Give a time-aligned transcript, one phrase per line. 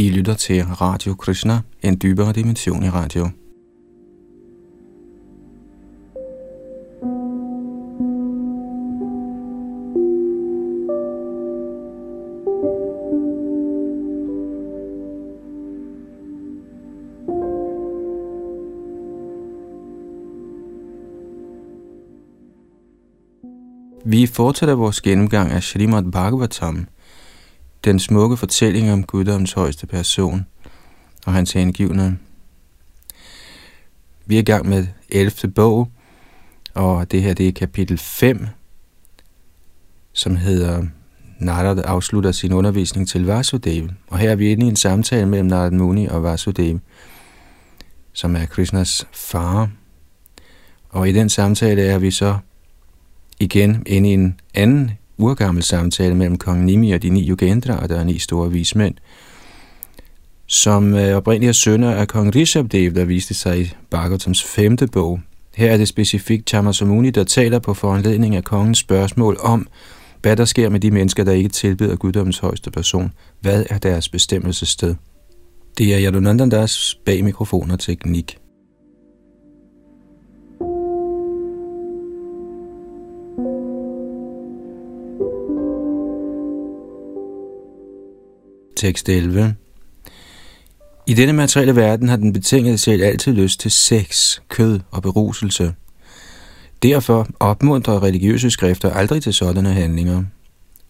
[0.00, 3.28] I lytter til Radio Krishna, en dybere dimension i radio.
[24.04, 26.86] Vi fortsætter vores gennemgang af Srimad Bhagavatam,
[27.84, 30.46] den smukke fortælling om Guddoms højeste person
[31.26, 32.18] og hans hengivne.
[34.26, 35.50] Vi er i gang med 11.
[35.54, 35.88] bog,
[36.74, 38.46] og det her det er kapitel 5,
[40.12, 40.82] som hedder
[41.38, 43.88] Narada afslutter sin undervisning til Vasudev.
[44.06, 46.78] Og her er vi inde i en samtale mellem Narada Muni og Vasudev,
[48.12, 49.70] som er Krishnas far.
[50.88, 52.38] Og i den samtale er vi så
[53.40, 54.90] igen inde i en anden
[55.22, 58.94] urgammel samtale mellem kong Nimi og de ni Yogendra, og der er ni store vismænd,
[60.46, 65.20] som øh, oprindeligt er sønner af kong Rishabdev, der viste sig i Bhagavatams femte bog.
[65.54, 69.68] Her er det specifikt Chamasamuni, der taler på foranledning af kongens spørgsmål om,
[70.22, 73.12] hvad der sker med de mennesker, der ikke tilbeder guddommens højeste person.
[73.40, 74.94] Hvad er deres bestemmelsessted?
[75.78, 78.38] Det er Yadunandandas bag mikrofon og teknik.
[88.80, 89.54] Tekst 11.
[91.06, 95.74] I denne materielle verden har den betingede selv altid lyst til sex, kød og beruselse.
[96.82, 100.24] Derfor opmuntrer religiøse skrifter aldrig til sådanne handlinger.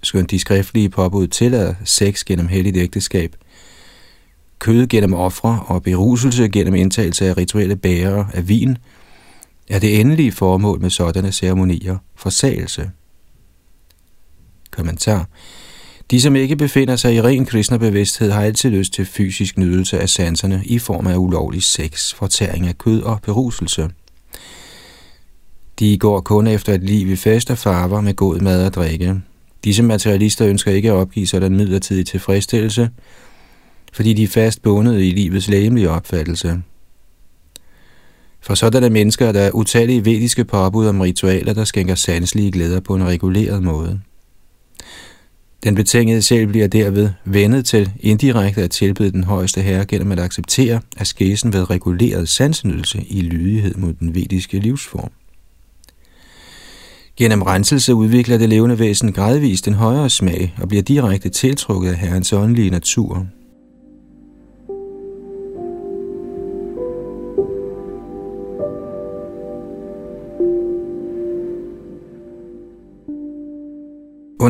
[0.03, 3.37] Skønt de skriftlige påbud tillader sex gennem helligt ægteskab,
[4.59, 8.79] kød gennem ofre og beruselse gennem indtagelse af rituelle bærere af vin,
[9.69, 12.91] er det endelige formål med sådanne ceremonier forsagelse.
[14.71, 15.27] Kommentar
[16.11, 20.09] de, som ikke befinder sig i ren kristnebevidsthed, har altid lyst til fysisk nydelse af
[20.09, 23.91] sanserne i form af ulovlig sex, fortæring af kød og beruselse.
[25.79, 29.21] De går kun efter et liv i fest og farver med god mad og drikke.
[29.65, 32.91] Disse materialister ønsker ikke at opgive sådan midlertidig tilfredsstillelse,
[33.93, 36.63] fordi de er fast bundet i livets læmelige opfattelse.
[38.41, 42.95] For sådanne mennesker der er utallige vediske påbud om ritualer, der skænker sanselige glæder på
[42.95, 44.01] en reguleret måde.
[45.65, 50.21] Den betingede sjæl bliver derved vendet til indirekte at tilbede den højeste herre gennem at
[50.21, 55.11] acceptere askesen ved reguleret sansenydelse i lydighed mod den vediske livsform.
[57.17, 61.97] Gennem renselse udvikler det levende væsen gradvist en højere smag og bliver direkte tiltrukket af
[61.97, 63.27] herrens åndelige natur.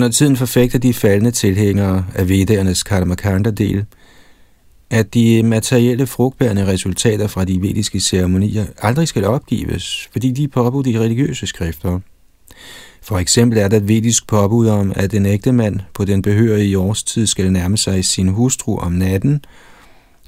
[0.00, 3.84] Under tiden forfægter de faldende tilhængere af Vedernes Karmakanda-del,
[4.90, 10.48] at de materielle frugtbærende resultater fra de vediske ceremonier aldrig skal opgives, fordi de er
[10.48, 12.00] påbudt i religiøse skrifter.
[13.02, 16.78] For eksempel er der et vedisk påbud om, at en ægte mand på den behørige
[16.78, 19.44] årstid skal nærme sig sin hustru om natten,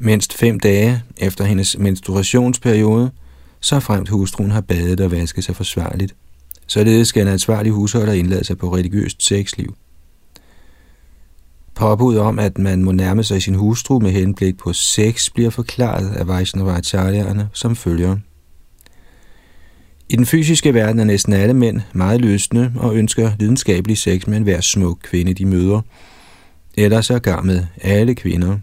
[0.01, 3.11] mindst fem dage efter hendes menstruationsperiode,
[3.61, 6.15] så fremt hustruen har badet og vasket sig forsvarligt.
[6.73, 9.75] Således skal en ansvarlig husholder indlade sig på religiøst sexliv.
[11.75, 16.11] Påbud om, at man må nærme sig sin hustru med henblik på sex, bliver forklaret
[16.11, 18.17] af Vaishnavacharyaerne som følger.
[20.09, 24.37] I den fysiske verden er næsten alle mænd meget løsne og ønsker lidenskabelig sex med
[24.37, 25.81] enhver smuk kvinde, de møder,
[26.77, 28.59] eller så gar med alle kvinder.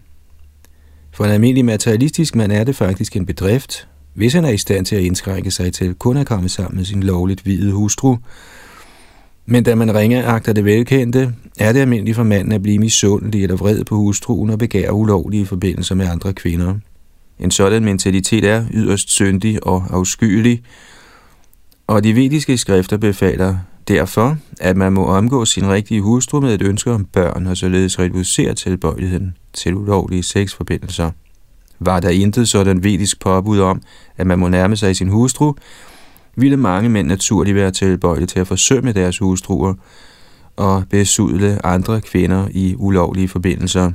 [1.12, 4.86] For en almindelig materialistisk mand er det faktisk en bedrift, hvis han er i stand
[4.86, 8.16] til at indskrænke sig til kun at komme sammen med sin lovligt hvide hustru.
[9.46, 13.42] Men da man ringer agter det velkendte, er det almindeligt for manden at blive misundelig
[13.42, 16.74] eller vred på hustruen og begære ulovlige forbindelser med andre kvinder.
[17.38, 20.62] En sådan mentalitet er yderst syndig og afskyelig,
[21.86, 26.62] og de vediske skrifter befaler derfor, at man må omgå sin rigtige hustru med et
[26.62, 31.10] ønske om børn og således reducere tilbøjeligheden til ulovlige sexforbindelser
[31.80, 33.82] var der intet sådan vedisk påbud om,
[34.16, 35.54] at man må nærme sig sin hustru,
[36.36, 39.74] ville mange mænd naturligt være tilbøjelige til at forsømme deres hustruer
[40.56, 43.92] og besudle andre kvinder i ulovlige forbindelser.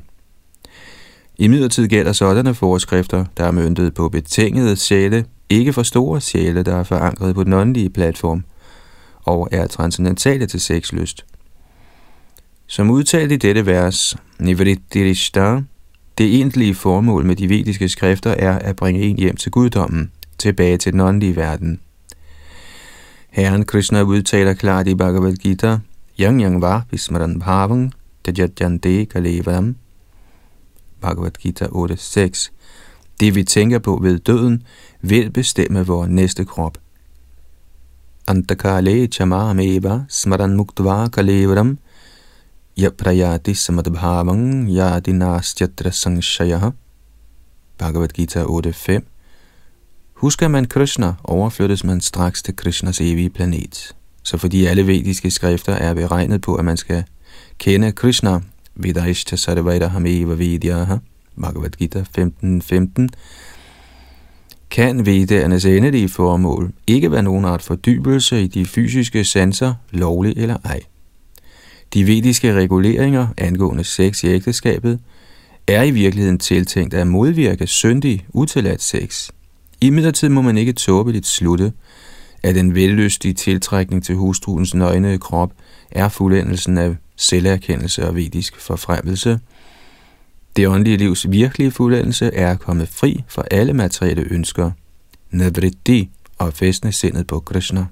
[1.37, 6.63] I midlertid gælder sådanne forskrifter, der er møntet på betingede sjæle, ikke for store sjæle,
[6.63, 8.43] der er forankret på den åndelige platform
[9.23, 11.25] og er transcendentale til sexlyst.
[12.67, 15.61] Som udtalt i dette vers, Nivritirishta,
[16.17, 20.77] det egentlige formål med de vediske skrifter er at bringe en hjem til guddommen, tilbage
[20.77, 21.79] til den åndelige verden.
[23.29, 25.77] Herren Krishna udtaler klart i Bhagavad Gita,
[26.19, 29.75] Yang Yang Va Vismaran Bhavang Tajajante Kalevam
[31.01, 32.51] Bhagavad Gita 8.6.
[33.19, 34.63] Det vi tænker på ved døden,
[35.01, 36.77] vil bestemme vores næste krop.
[38.27, 41.07] Antakale chamameva smaran muktva
[42.77, 46.73] kalevaram yaprayati samadbhavang yadinastyatra sangshaya.
[47.77, 49.01] Bhagavad Gita 8.5
[50.13, 53.95] Husker man Krishna, overflyttes man straks til Krishnas evige planet.
[54.23, 57.03] Så fordi alle vediske skrifter er beregnet på, at man skal
[57.57, 58.39] kende Krishna,
[58.75, 60.97] Vidaishta Sarvaita Hameva Vidyaha,
[61.41, 63.09] Bhagavad Gita 15.15, 15,
[64.69, 70.57] kan vedernes endelige formål ikke være nogen art fordybelse i de fysiske sanser, lovlig eller
[70.63, 70.81] ej.
[71.95, 74.99] De vediske reguleringer angående sex i ægteskabet
[75.67, 79.29] er i virkeligheden tiltænkt at modvirke syndig, utilladt sex.
[79.81, 81.73] I midlertid må man ikke tåbeligt slutte,
[82.43, 85.53] at den vellystige tiltrækning til hustruens nøgne krop
[85.91, 89.39] er fuldendelsen af selverkendelse og vedisk forfremmelse.
[90.55, 94.71] Det åndelige livs virkelige fuldendelse er at komme fri for alle materielle ønsker,
[95.31, 97.85] navritti og fæstne sindet på Krishna.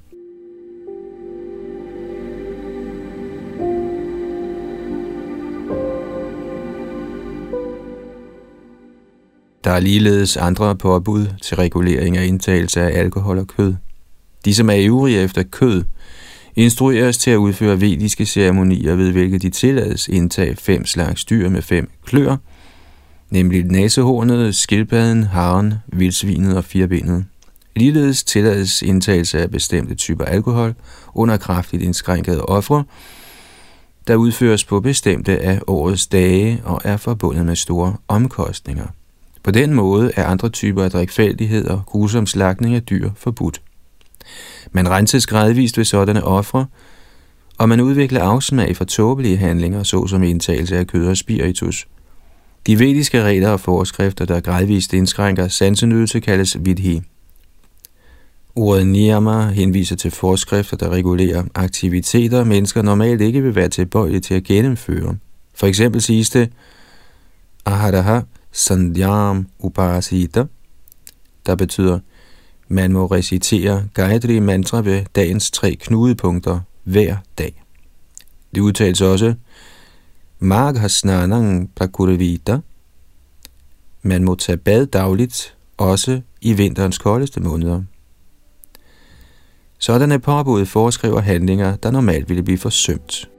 [9.63, 13.75] Der er ligeledes andre påbud til regulering af indtagelse af alkohol og kød.
[14.45, 15.83] De, som er ivrige efter kød,
[16.55, 21.61] instrueres til at udføre vediske ceremonier, ved hvilket de tillades indtage fem slags dyr med
[21.61, 22.35] fem klør,
[23.29, 27.25] nemlig næsehornet, skildpadden, haren, vildsvinet og firbenet.
[27.75, 30.75] Ligeledes tillades indtagelse af bestemte typer alkohol
[31.13, 32.83] under kraftigt indskrænkede ofre,
[34.07, 38.87] der udføres på bestemte af årets dage og er forbundet med store omkostninger.
[39.43, 43.61] På den måde er andre typer af drikfældighed og grusom slagning af dyr forbudt.
[44.71, 46.65] Man renses gradvist ved sådanne ofre,
[47.57, 51.87] og man udvikler afsmag for tåbelige handlinger, såsom indtagelse af kød og spiritus.
[52.67, 57.01] De vediske regler og forskrifter, der gradvist indskrænker sansenydelse, kaldes vidhi.
[58.55, 64.33] Ordet niyama henviser til forskrifter, der regulerer aktiviteter, mennesker normalt ikke vil være tilbøjelige til
[64.33, 65.15] at gennemføre.
[65.55, 66.49] For eksempel siges det,
[67.65, 68.19] ahadaha
[68.53, 70.43] sandhyam upasita,
[71.45, 71.99] der betyder,
[72.67, 77.63] man må recitere Gayatri mantra ved dagens tre knudepunkter hver dag.
[78.55, 79.35] Det udtales også
[80.39, 82.59] Maghasnanang prakurvita.
[84.01, 87.83] Man må tage bad dagligt, også i vinterens koldeste måneder.
[89.79, 93.29] Sådanne påbud foreskriver handlinger, der normalt ville blive forsømt.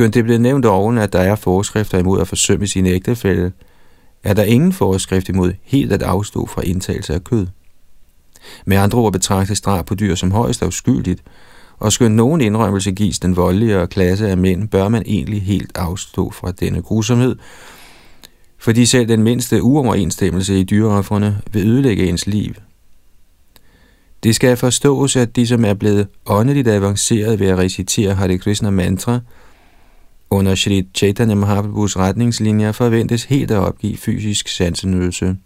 [0.00, 3.52] Skønt det blev nævnt oven, at der er forskrifter imod at forsømme sin ægtefælde,
[4.24, 7.46] er der ingen forskrift imod helt at afstå fra indtagelse af kød.
[8.64, 11.22] Med andre ord betragtes drab på dyr som højst afskyldigt,
[11.78, 16.30] og skønt nogen indrømmelse gives den voldeligere klasse af mænd, bør man egentlig helt afstå
[16.30, 17.36] fra denne grusomhed,
[18.58, 22.54] fordi selv den mindste uoverensstemmelse i dyreoffrene vil ødelægge ens liv.
[24.22, 28.70] Det skal forstås, at de, som er blevet åndeligt avanceret ved at recitere Hare Krishna
[28.70, 29.20] mantra,
[30.30, 35.36] under Shri Chaitanya Mahaprabhus retningslinjer forventes helt at opgive fysisk sansenydelse.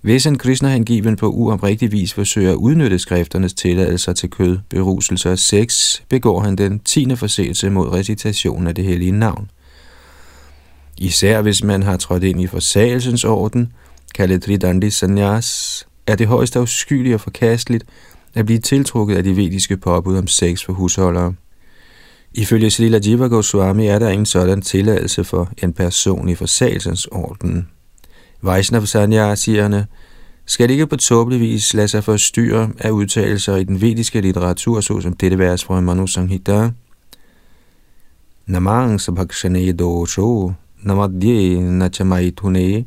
[0.00, 5.32] Hvis en kristner hengiven på uoprigtig vis forsøger at udnytte skrifternes tilladelser til kød, beruselse
[5.32, 9.50] og sex, begår han den tiende forseelse mod recitationen af det hellige navn.
[10.98, 13.72] Især hvis man har trådt ind i forsagelsens orden,
[14.14, 17.84] kaldet Ridandi Sanyas, er det højst afskyeligt og forkasteligt
[18.34, 21.34] at blive tiltrukket af de vediske påbud om sex for husholdere.
[22.34, 27.68] Ifølge Srila Jiva Goswami er der ingen sådan tilladelse for en person i forsagelsens orden.
[28.42, 29.86] Vaishnav Sanyasierne
[30.46, 35.12] skal ikke på tåbelig vis lade sig forstyrre af udtalelser i den vediske litteratur, såsom
[35.12, 36.70] dette vers fra Manu Sanghita.
[38.46, 42.84] Namang sabhakshane dosho namadye nachamaitune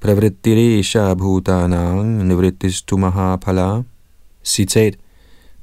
[0.00, 3.82] pravrittiresha bhutanang nivrittistumaha tumahapala.
[4.44, 4.94] Citat.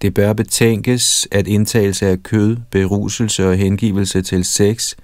[0.01, 4.95] Det bør betænkes, at indtagelse af kød, beruselse og hengivelse til sex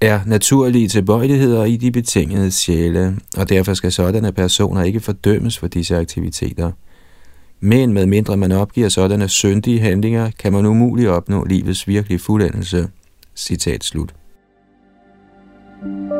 [0.00, 5.66] er naturlige tilbøjeligheder i de betingede sjæle, og derfor skal sådanne personer ikke fordømmes for
[5.66, 6.72] disse aktiviteter.
[7.60, 12.88] Men med mindre man opgiver sådanne syndige handlinger, kan man umuligt opnå livets virkelige fuldendelse.
[13.36, 14.14] Citat slut.
[15.82, 16.19] thank you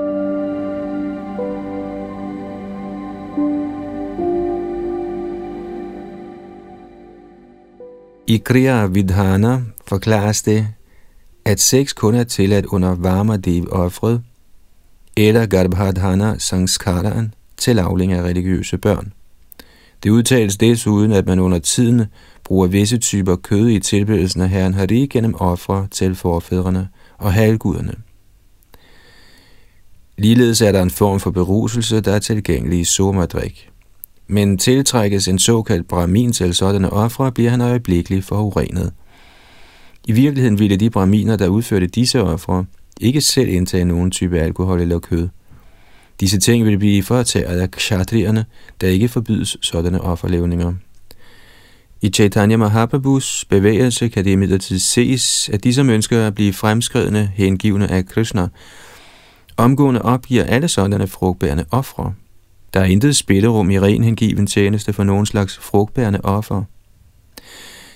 [8.31, 10.69] I Kriya Vidhana forklares det,
[11.45, 14.23] at sex kun er tilladt under Varmadev-offret
[15.17, 19.13] eller Garbhadhana Sanskaraen til afling af religiøse børn.
[20.03, 22.05] Det udtales desuden, at man under tiden
[22.45, 27.95] bruger visse typer kød i tilbedelsen af Herren Hari gennem ofre til forfædrene og halvguderne.
[30.19, 33.70] Ligeledes er der en form for beruselse, der er tilgængelig i somadrik.
[34.33, 38.93] Men tiltrækkes en såkaldt brahmin til sådanne ofre, bliver han øjeblikkeligt forurenet.
[40.07, 42.65] I virkeligheden ville de brahminer, der udførte disse ofre,
[43.01, 45.29] ikke selv indtage nogen type alkohol eller kød.
[46.21, 48.45] Disse ting ville blive foretaget af kshatrierne,
[48.81, 50.75] der ikke forbydes sådanne offerlevninger.
[52.01, 57.31] I Chaitanya Mahaprabhus bevægelse kan det imidlertid ses, at de, som ønsker at blive fremskridende
[57.35, 58.49] hengivne af Krishna,
[59.57, 62.15] omgående opgiver alle sådanne frugtbærende ofre.
[62.75, 66.63] Der er intet spillerum i ren hengiven tjeneste for nogen slags frugtbærende offer.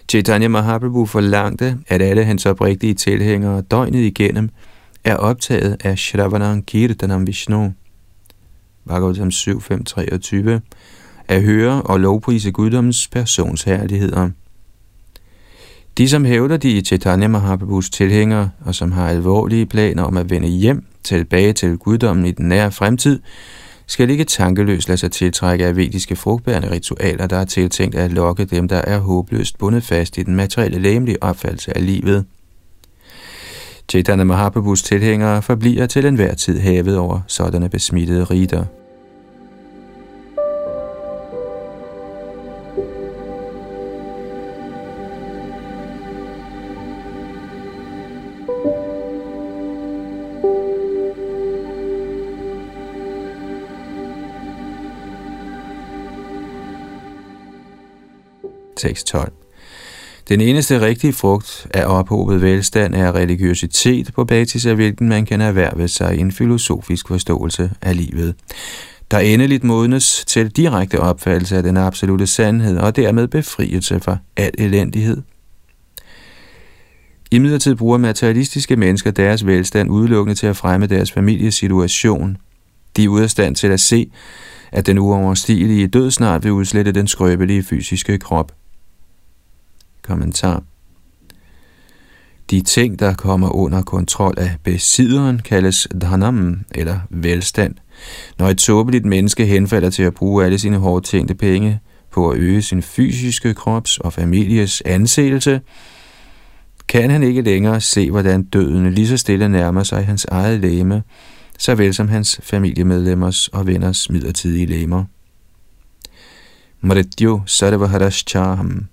[0.08, 4.50] Chaitanya Mahaprabhu forlangte, at alle hans oprigtige tilhængere døgnet igennem
[5.04, 7.72] er optaget af Shravanam Kirtanam Vishnu.
[8.86, 10.60] Bhagavatam 7.5.23
[11.28, 14.30] at høre og lovprise guddommens persons herligheder.
[15.98, 20.30] De, som hævder de i Chaitanya Mahaprabhus tilhængere, og som har alvorlige planer om at
[20.30, 23.20] vende hjem tilbage til guddommen i den nære fremtid,
[23.86, 28.44] skal ikke tankeløst lade sig tiltrække af vediske frugtbærende ritualer, der er tiltænkt at lokke
[28.44, 32.24] dem, der er håbløst bundet fast i den materielle læmelige opfattelse af livet.
[33.88, 38.64] Chaitanya Mahaprabhus tilhængere forbliver til enhver tid hævet over sådanne besmittede riter.
[58.84, 59.32] Tekst 12.
[60.28, 65.40] Den eneste rigtige frugt af ophobet velstand er religiøsitet, på basis af hvilken man kan
[65.40, 68.34] erhverve sig en filosofisk forståelse af livet,
[69.10, 74.50] der endeligt modnes til direkte opfattelse af den absolute sandhed og dermed befrielse fra al
[74.58, 75.22] elendighed.
[77.30, 82.36] I midlertid bruger materialistiske mennesker deres velstand udelukkende til at fremme deres familiesituation.
[82.96, 84.10] De er ude af stand til at se,
[84.72, 88.52] at den uoverstigelige død snart vil udslette den skrøbelige fysiske krop–
[90.04, 90.62] Kommentar.
[92.50, 97.74] De ting, der kommer under kontrol af besidderen, kaldes dhanam eller velstand.
[98.38, 101.80] Når et tåbeligt menneske henfalder til at bruge alle sine hårdt tænkte penge
[102.10, 105.60] på at øge sin fysiske krops og families anseelse,
[106.88, 111.02] kan han ikke længere se, hvordan døden lige så stille nærmer sig hans eget læme,
[111.58, 115.04] såvel som hans familiemedlemmers og venners midlertidige læmer.
[116.80, 118.86] Mrityu Sarvaharaschaham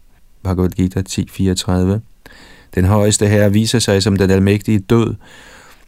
[0.44, 2.00] Bhagavad Gita 10.34.
[2.76, 5.16] Den højeste herre viser sig som den almægtige død,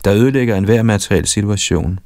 [0.04, 2.00] der ødelægger enhver materiel situation.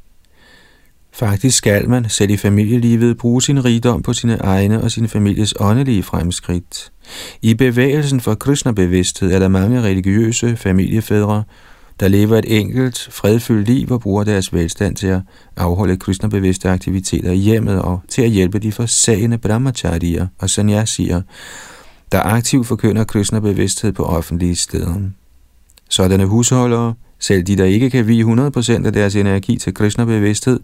[1.14, 5.54] Faktisk skal man, selv i familielivet, bruge sin rigdom på sine egne og sin families
[5.60, 6.92] åndelige fremskridt.
[7.42, 11.44] I bevægelsen for Krishna-bevidsthed er der mange religiøse familiefædre,
[12.00, 15.22] der lever et enkelt, fredfyldt liv og bruger deres velstand til at
[15.56, 21.22] afholde Krishna-bevidste aktiviteter i hjemmet og til at hjælpe de forsagende brahmacharier og sannyasier,
[22.12, 24.96] der aktivt forkynder Krishna bevidsthed på offentlige steder.
[25.90, 30.60] Sådanne husholdere, selv de der ikke kan vige 100% af deres energi til Krishna bevidsthed,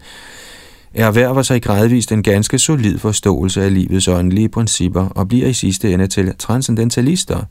[0.94, 5.94] erhverver sig gradvist en ganske solid forståelse af livets åndelige principper og bliver i sidste
[5.94, 7.44] ende til transcendentalister,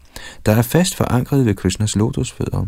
[0.47, 2.67] der er fast forankret ved Krishnas lotusfødder.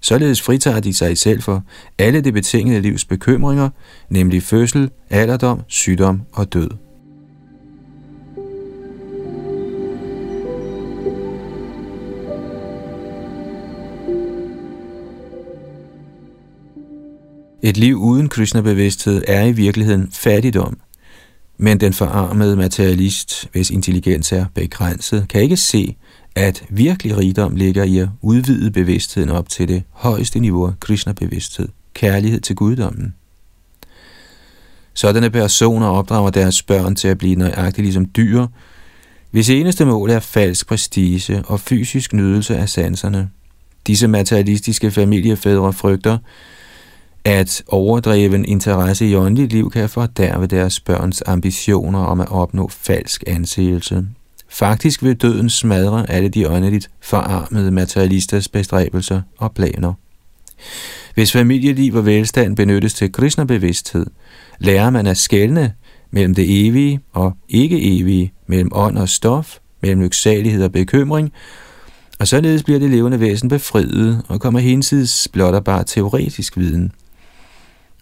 [0.00, 1.62] Således fritager de sig selv for
[1.98, 3.68] alle det betingede livs bekymringer,
[4.08, 6.85] nemlig fødsel, alderdom, sygdom og død.
[17.66, 20.78] Et liv uden Krishna-bevidsthed er i virkeligheden fattigdom.
[21.58, 25.96] Men den forarmede materialist, hvis intelligens er begrænset, kan ikke se,
[26.34, 32.40] at virkelig rigdom ligger i at udvide bevidstheden op til det højeste niveau Krishna-bevidsthed, kærlighed
[32.40, 33.14] til guddommen.
[34.94, 38.46] Sådanne personer opdrager deres børn til at blive nøjagtigt ligesom dyr,
[39.30, 43.30] hvis eneste mål er falsk prestige og fysisk nydelse af sanserne.
[43.86, 46.18] Disse materialistiske familiefædre frygter,
[47.26, 53.24] at overdreven interesse i åndeligt liv kan fordærve deres børns ambitioner om at opnå falsk
[53.26, 54.06] anseelse.
[54.48, 59.92] Faktisk vil døden smadre alle de åndeligt forarmede materialisters bestræbelser og planer.
[61.14, 64.06] Hvis familieliv og velstand benyttes til Krishna-bevidsthed,
[64.58, 65.72] lærer man at skelne
[66.10, 71.32] mellem det evige og ikke evige, mellem ånd og stof, mellem lyksalighed og bekymring,
[72.18, 76.92] og således bliver det levende væsen befriet og kommer hinsides blot og bare teoretisk viden–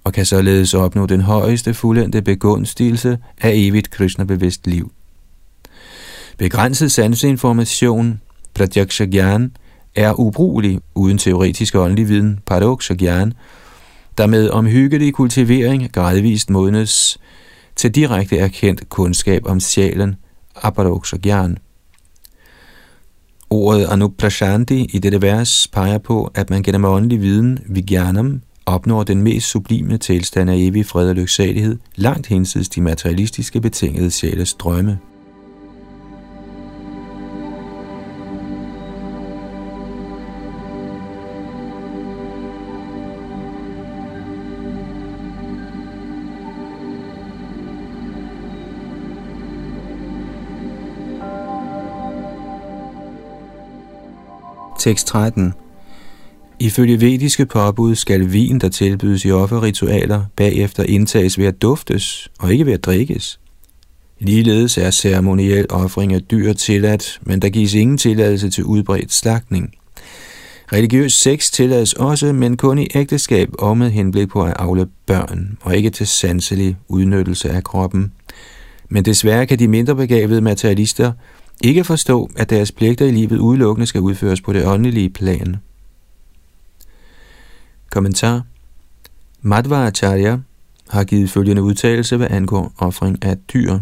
[0.04, 4.92] og kan således opnå den højeste fuldendte begunstigelse af evigt Krishna-bevidst liv.
[6.38, 8.20] Begrænset sanseinformation,
[8.54, 9.56] pratyaksha gyan,
[9.94, 13.32] er ubrugelig uden teoretisk åndelig viden, paradoxa gyan,
[14.18, 17.18] der med omhyggelig kultivering gradvist modnes
[17.76, 20.16] til direkte erkendt kundskab om sjælen,
[20.62, 21.58] aparoksha gyan.
[23.50, 29.22] Ordet anuprashanti i dette vers peger på, at man gennem åndelig viden, vigyanam, opnår den
[29.22, 34.98] mest sublime tilstand af evig fred og lyksalighed, langt hensides de materialistiske betingede sjæles drømme.
[54.78, 55.54] Tekst 13.
[56.64, 62.52] Ifølge vediske påbud skal vin, der tilbydes i offerritualer, bagefter indtages ved at duftes og
[62.52, 63.40] ikke ved at drikkes.
[64.18, 69.74] Ligeledes er ceremoniel offring af dyr tilladt, men der gives ingen tilladelse til udbredt slagtning.
[70.72, 75.58] Religiøs sex tillades også, men kun i ægteskab og med henblik på at afle børn,
[75.60, 78.12] og ikke til sanselig udnyttelse af kroppen.
[78.88, 81.12] Men desværre kan de mindre begavede materialister
[81.64, 85.56] ikke forstå, at deres pligter i livet udelukkende skal udføres på det åndelige plan.
[87.94, 88.42] Kommentar.
[89.42, 90.38] Madhvacharya
[90.88, 93.78] har givet følgende udtalelse, hvad angår offring af dyr.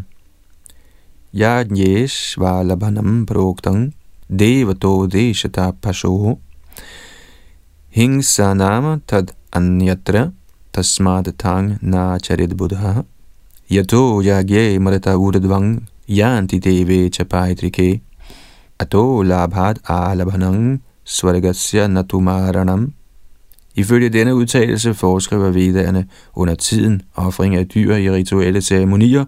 [1.35, 3.95] Yajnesh var labhanam proktang
[4.39, 6.39] devato deshata pasoho
[7.89, 10.31] hingsa nama tad anyatra
[10.73, 13.03] tasmad tang na charit buddha.
[13.71, 18.01] Yato yagye marata urdvang yanti deve chapaitrike
[18.79, 22.93] ato labhat alabhanang svargasya natumaranam
[23.75, 29.25] Ifølge denne udtalelse foreskriver vedderne under tiden offring af dyr i rituelle ceremonier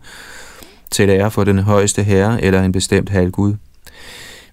[0.90, 3.54] til ære for den højeste herre eller en bestemt halvgud.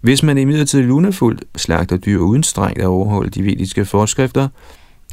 [0.02, 4.48] Hvis man imidlertid lunefuldt slagter dyr uden strengt at overholde de vediske forskrifter,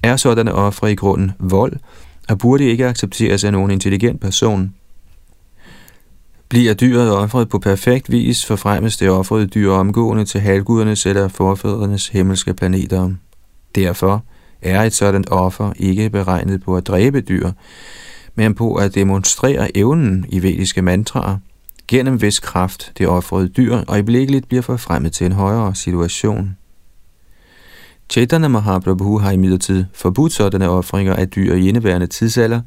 [0.03, 1.73] er sådanne ofre i grunden vold
[2.29, 4.75] og burde ikke accepteres af nogen intelligent person.
[6.49, 12.09] Bliver dyret offret på perfekt vis, forfremmes det offrede dyr omgående til halvgudernes eller forfædrenes
[12.09, 13.11] himmelske planeter.
[13.75, 14.25] Derfor
[14.63, 17.51] er et sådan offer ikke beregnet på at dræbe dyr,
[18.35, 21.37] men på at demonstrere evnen i vediske mantraer,
[21.89, 26.57] gennem hvis kraft det offrede dyr øjeblikkeligt bliver forfremmet til en højere situation.
[28.11, 32.61] Chaitanya Mahaprabhu har imidlertid forbudt sådanne offringer af dyr i indeværende tidsalder,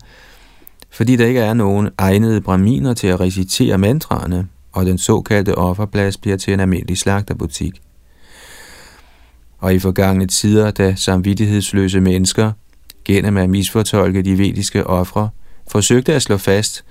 [0.89, 6.17] fordi der ikke er nogen egnede braminer til at recitere mantraerne, og den såkaldte offerplads
[6.17, 7.81] bliver til en almindelig slagterbutik
[9.61, 12.51] og i forgangne tider, da samvittighedsløse mennesker,
[13.05, 15.29] gennem at misfortolke de vediske ofre,
[15.71, 16.83] forsøgte at slå fast,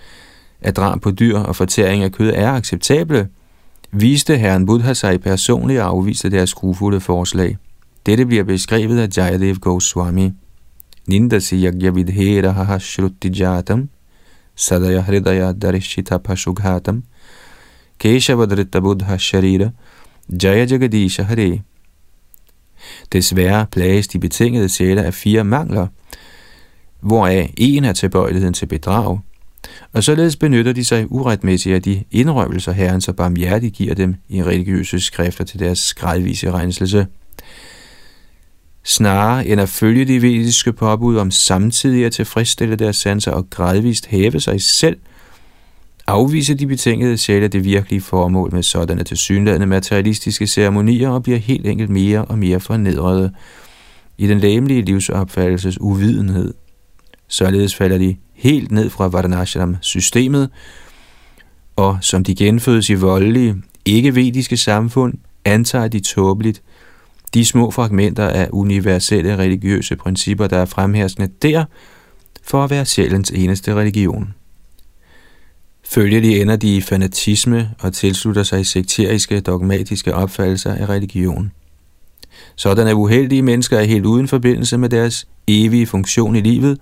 [0.61, 3.29] at drab på dyr og fortæring af kød er acceptable,
[3.93, 7.57] viste herren Buddha sig personligt og afviste deres skrufulde forslag.
[8.07, 10.33] Dette bliver beskrevet af Jayadev Goswami.
[11.07, 12.79] Nindasi yagyavidhera haha
[13.25, 13.89] jatam,
[14.57, 17.03] sadaya hridaya darishita pashughatam,
[17.99, 19.71] keshavadrita buddha sharira,
[20.43, 21.63] jaya jagadisha hare.
[23.13, 25.87] Desværre plages de betingede sjæle af fire mangler,
[27.01, 29.19] hvoraf en er tilbøjeligheden til bedrag,
[29.93, 34.43] og således benytter de sig uretmæssigt af de indrømmelser, Herren så barmhjertigt giver dem i
[34.43, 37.07] religiøse skrifter til deres gradvise renselse.
[38.85, 44.07] Snarere end at følge de vediske påbud om samtidig at tilfredsstille deres sanser og gradvist
[44.07, 44.97] hæve sig selv–
[46.11, 51.67] afviser de betingede sjæle det virkelige formål med sådanne tilsyneladende materialistiske ceremonier og bliver helt
[51.67, 53.33] enkelt mere og mere fornedrede
[54.19, 56.55] i den læmelige livsopfattelses uvidenhed.
[57.29, 60.51] Således falder de helt ned fra Vardanashram-systemet,
[61.77, 66.63] og som de genfødes i voldelige, ikke-vediske samfund, antager de tåbeligt
[67.35, 71.65] de små fragmenter af universelle religiøse principper, der er fremherskende der,
[72.43, 74.35] for at være sjælens eneste religion.
[75.91, 81.53] Følgelig ender de i fanatisme og tilslutter sig sekteriske, dogmatiske opfattelser af religion.
[82.57, 86.79] Sådanne uheldige mennesker er helt uden forbindelse med deres evige funktion i livet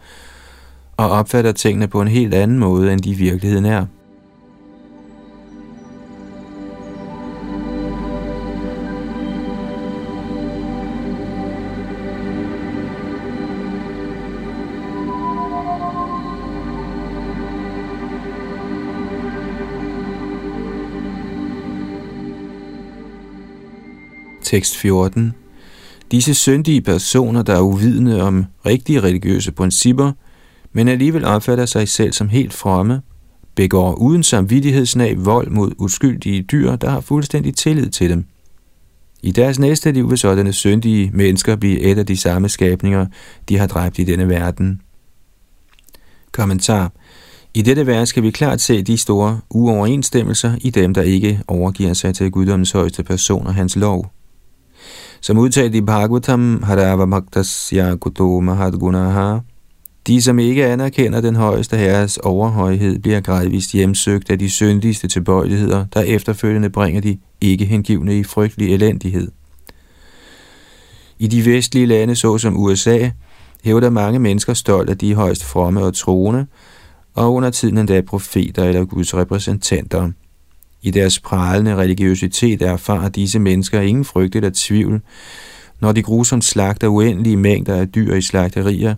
[0.97, 3.87] og opfatter tingene på en helt anden måde, end de i virkeligheden er.
[24.49, 25.33] Tekst 14.
[26.11, 30.13] Disse syndige personer, der er uvidende om rigtige religiøse principper,
[30.73, 33.03] men alligevel opfatter sig selv som helt fromme,
[33.55, 38.25] begår uden samvittighedsnag vold mod uskyldige dyr, der har fuldstændig tillid til dem.
[39.23, 43.07] I deres næste liv vil sådanne syndige mennesker blive et af de samme skabninger,
[43.49, 44.81] de har dræbt i denne verden.
[46.33, 46.93] Kommentar
[47.55, 51.93] i dette vers skal vi klart se de store uoverensstemmelser i dem, der ikke overgiver
[51.93, 54.13] sig til guddommens højeste person og hans lov.
[55.21, 59.39] Som udtalt i Bhagavatam, Harava Bhaktasya Kuto Mahadgunaha,
[60.07, 65.85] de, som ikke anerkender den højeste herres overhøjhed, bliver gradvist hjemsøgt af de syndigste tilbøjeligheder,
[65.95, 69.31] der efterfølgende bringer de ikke hengivne i frygtelig elendighed.
[71.19, 73.11] I de vestlige lande, såsom USA,
[73.65, 76.47] hævder mange mennesker stolt, at de er højst fromme og troende,
[77.15, 80.11] og under tiden endda profeter eller Guds repræsentanter.
[80.83, 85.01] I deres pralende religiøsitet erfarer disse mennesker ingen frygt eller tvivl,
[85.81, 88.95] når de grusomt slagter uendelige mængder af dyr i slagterier,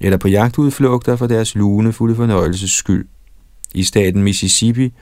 [0.00, 3.06] eller på jagtudflugter for deres lunefulde fornøjelses skyld.
[3.74, 4.92] I staten Mississippi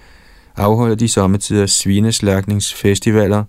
[0.56, 3.44] afholder de sommetider svineslagningsfestivaler,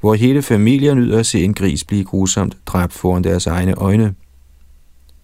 [0.00, 4.14] hvor hele familier nyder at se en gris blive grusomt dræbt foran deres egne øjne.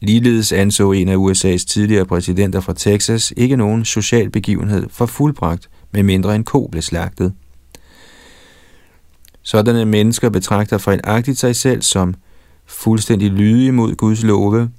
[0.01, 5.69] Ligeledes anså en af USA's tidligere præsidenter fra Texas ikke nogen social begivenhed for fuldbragt,
[5.92, 7.33] med mindre en ko blev slagtet.
[9.42, 12.14] Sådanne mennesker betragter fejlagtigt sig selv som
[12.66, 14.70] fuldstændig lydige mod Guds love,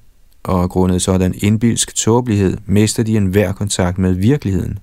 [0.44, 4.80] og grundet sådan indbilsk tåbelighed mister de enhver kontakt med virkeligheden.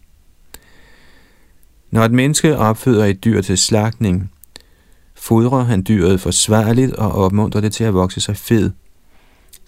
[1.91, 4.33] Når et menneske opføder et dyr til slagtning,
[5.15, 8.71] fodrer han dyret forsvarligt og opmuntrer det til at vokse sig fed–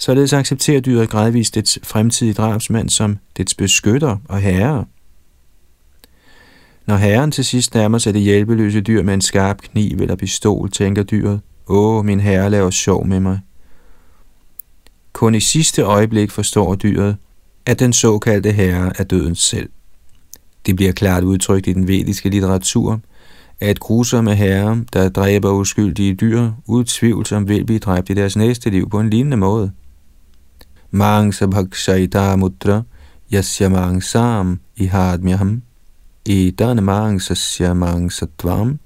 [0.01, 4.85] Således accepterer dyret gradvist dets fremtidige drabsmand som dets beskytter og herre.
[6.87, 10.71] Når herren til sidst nærmer sig det hjælpeløse dyr med en skarp kniv eller pistol,
[10.71, 13.41] tænker dyret, åh, min herre laver sjov med mig.
[15.13, 17.17] Kun i sidste øjeblik forstår dyret,
[17.67, 19.71] at den såkaldte herre er døden selv.
[20.67, 23.01] Det bliver klart udtrykt i den vediske litteratur,
[23.61, 28.91] at grusomme herre, der dræber uskyldige dyr, utvivlsomt vil blive dræbt i deres næste liv
[28.91, 29.73] på en lignende måde.
[30.91, 32.83] Mangsa bhakshaita mutra
[33.33, 35.63] yasya mangsam ihadmyaham
[36.31, 38.79] etan mangsasya mangsatvam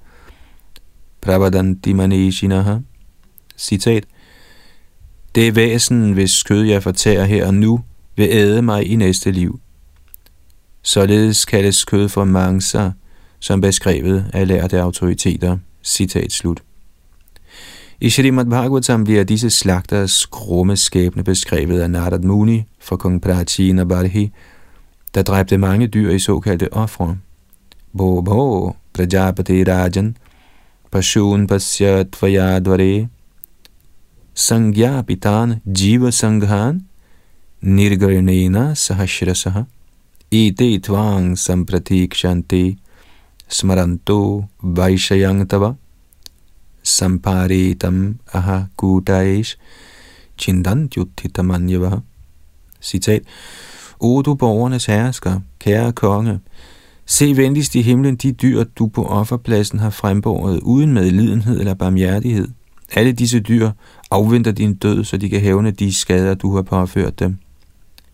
[1.20, 2.78] pravadanti manishinaha.
[3.57, 4.04] Citat.
[5.35, 7.80] Det væsen, hvis kød jeg fortærer her og nu,
[8.16, 9.61] vil æde mig i næste liv.
[10.83, 12.90] Således kaldes kød for mangsa,
[13.40, 15.59] som beskrevet af lærte autoriteter.
[15.83, 16.62] Citat slut.
[18.00, 23.85] I Srimad Bhagavatam bliver disse slagters grumme skæbne beskrevet af Narad Muni for kong Prachina
[23.85, 24.33] Barhi,
[25.14, 27.18] der dræbte mange dyr i såkaldte ofre.
[27.96, 30.12] भो भो प्रजापतिराजन्
[30.92, 33.09] पशून् पश्य त्वया द्वरे।
[34.37, 36.80] संज्ञापितान् जीवसङ्घान्
[37.64, 39.64] निर्गणेन सहस्रशः
[40.33, 42.76] एते त्वां सम्प्रतीक्षन्ते।
[43.50, 45.76] स्मरन्तो वैषयं तव।
[46.85, 49.54] सम्पारेतम् अह कूटायेष्
[50.38, 52.02] चिन्तन्त्युत्थितमन्यवः।
[52.83, 53.20] Sitat,
[54.04, 56.38] O du borgernes hersker, kære konge,
[57.07, 62.49] se venligst i himlen de dyr, du på offerpladsen har frembåret uden medlidenhed eller barmhjertighed.
[62.93, 63.71] Alle disse dyr
[64.11, 67.37] afventer din død, så de kan hævne de skader, du har påført dem.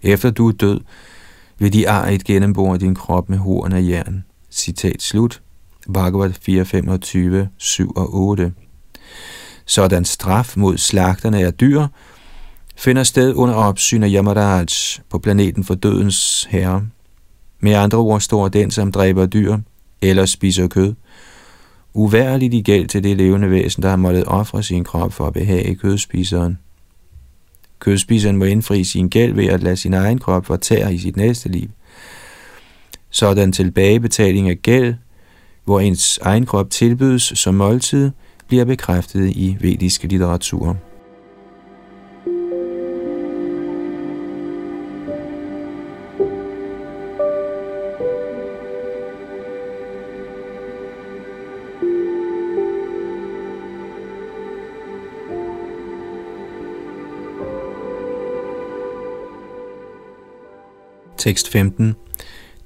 [0.02, 0.80] Efter du er død,
[1.58, 4.24] vil de arigt gennembore din krop med horn af jern.
[4.50, 5.42] Citat slut.
[5.92, 6.30] Bhagavad
[7.44, 8.52] 4.25, 7 og 8.
[9.66, 11.86] Sådan straf mod slagterne af dyr
[12.76, 14.66] finder sted under opsyn af Yamaraj
[15.10, 16.86] på planeten for dødens herre.
[17.60, 19.58] Med andre ord står den, som dræber dyr
[20.02, 20.94] eller spiser kød,
[21.94, 25.32] uværligt i gæld til det levende væsen, der har måttet ofre sin krop for at
[25.32, 26.58] behage kødspiseren.
[27.78, 31.48] Kødspiseren må indfri sin gæld ved at lade sin egen krop fortære i sit næste
[31.48, 31.68] liv.
[33.10, 34.94] Sådan tilbagebetaling af gæld
[35.70, 38.10] hvor ens egen krop tilbydes som måltid,
[38.48, 40.76] bliver bekræftet i vediske litteratur.
[61.30, 61.94] Tekst 15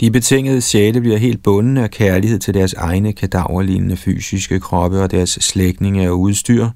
[0.00, 5.10] de betingede sjæle bliver helt bundne af kærlighed til deres egne kadaverlignende fysiske kroppe og
[5.10, 6.68] deres slægtninge og udstyr.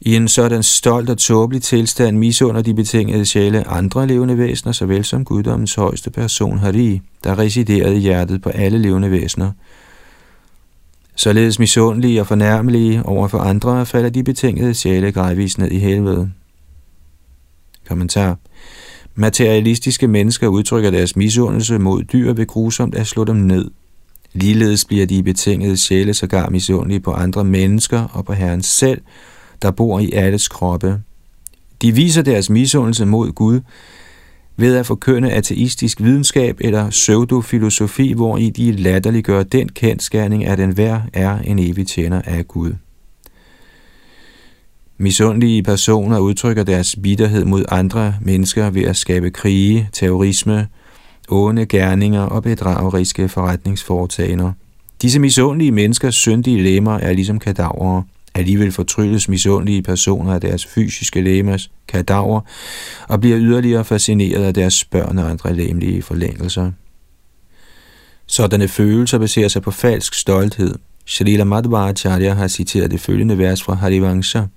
[0.00, 5.04] I en sådan stolt og tåbelig tilstand misunder de betingede sjæle andre levende væsener, såvel
[5.04, 9.52] som guddommens højeste person Hari, der residerede i hjertet på alle levende væsener.
[11.16, 16.30] Således misundelige og fornærmelige over for andre falder de betingede sjæle gradvist ned i helvede.
[17.88, 18.36] Kommentar
[19.16, 23.70] Materialistiske mennesker udtrykker deres misundelse mod dyr ved grusomt at slå dem ned.
[24.32, 29.00] Ligeledes bliver de betingede sjæle sågar misundelige på andre mennesker og på Herren selv,
[29.62, 31.00] der bor i alles kroppe.
[31.82, 33.60] De viser deres misundelse mod Gud
[34.56, 41.00] ved at forkynde ateistisk videnskab eller pseudofilosofi, hvor i de latterliggør den kendskærning, at enhver
[41.12, 42.72] er en evig tjener af Gud.
[44.98, 50.68] Misundelige personer udtrykker deres bitterhed mod andre mennesker ved at skabe krige, terrorisme,
[51.28, 54.52] onde gerninger og bedrageriske forretningsforetagender.
[55.02, 58.02] Disse misundelige menneskers syndige lemmer er ligesom kadaver.
[58.34, 62.40] Alligevel fortrylles misundelige personer af deres fysiske lemmers kadaver
[63.08, 66.72] og bliver yderligere fascineret af deres børn og andre lemlige forlængelser.
[68.26, 70.74] Sådanne følelser baserer sig på falsk stolthed.
[71.06, 74.42] Shalila Madhvacharya har citeret det følgende vers fra Harivansha–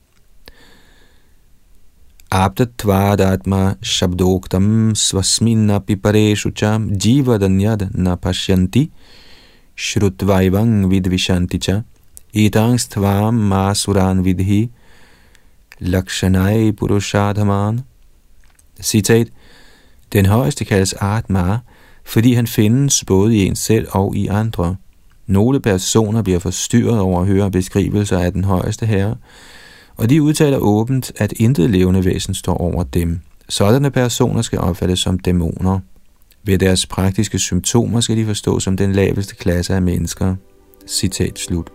[2.37, 6.61] Aptatvadatma shabdoktam svasminnapi परेषु च
[7.03, 8.91] jivadanyad na pashyanti
[9.75, 11.75] shrutvaivam vidvishanti cha
[12.43, 14.69] etangstvam masuran vidhi
[15.81, 17.81] lakshanai purushadhaman.
[18.81, 19.27] Citat.
[20.13, 21.59] Den højeste kaldes Atma,
[22.05, 24.75] fordi han findes både i en selv og i andre.
[25.27, 29.15] Nogle personer bliver forstyrret over at høre beskrivelser af den højeste herre,
[29.97, 33.19] og de udtaler åbent, at intet levende væsen står over dem.
[33.49, 35.79] Sådanne personer skal opfattes som dæmoner.
[36.43, 40.35] Ved deres praktiske symptomer skal de forstås som den laveste klasse af mennesker.
[40.87, 41.67] Citat slut.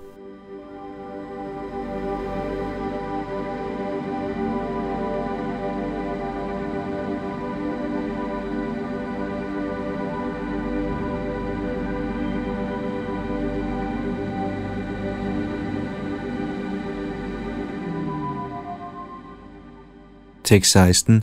[20.44, 21.22] Tekst 16.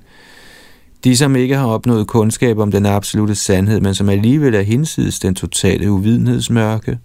[1.03, 5.19] De, som ikke har opnået kundskab om den absolute sandhed, men som alligevel er hinsides
[5.19, 6.99] den totale uvidenhedsmørke,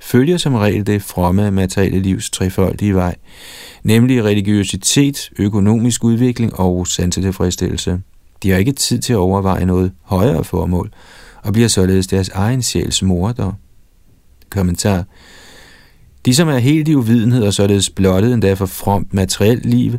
[0.00, 3.16] følger som regel det fromme materielle livs trefoldige vej,
[3.82, 8.00] nemlig religiøsitet, økonomisk udvikling og sansetilfredsstillelse.
[8.42, 10.92] De har ikke tid til at overveje noget højere formål,
[11.42, 13.52] og bliver således deres egen sjæls morder.
[14.50, 15.04] Kommentar.
[16.26, 19.92] De, som er helt i uvidenhed og således blottet endda for fromt materielt liv,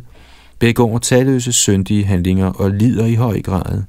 [0.58, 3.82] begår talløse syndige handlinger og lider i høj grad.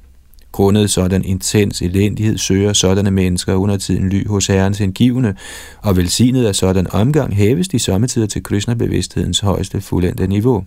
[0.52, 5.34] Grundet sådan intens elendighed søger sådanne mennesker under tiden ly hos Herrens hengivne,
[5.82, 10.64] og velsignet af sådan omgang hæves de sommetider til Krishna-bevidsthedens højeste fuldendte niveau.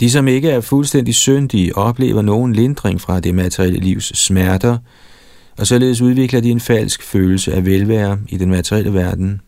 [0.00, 4.78] De, som ikke er fuldstændig syndige, oplever nogen lindring fra det materielle livs smerter,
[5.58, 9.40] og således udvikler de en falsk følelse af velvære i den materielle verden,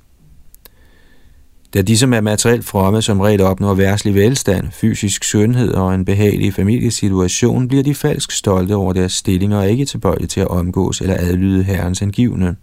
[1.74, 6.04] da de, som er materielt fromme, som regel opnår værtslig velstand, fysisk sundhed og en
[6.04, 11.00] behagelig familiesituation, bliver de falsk stolte over deres stilling og ikke tilbøjelige til at omgås
[11.00, 12.54] eller adlyde herrens angivende.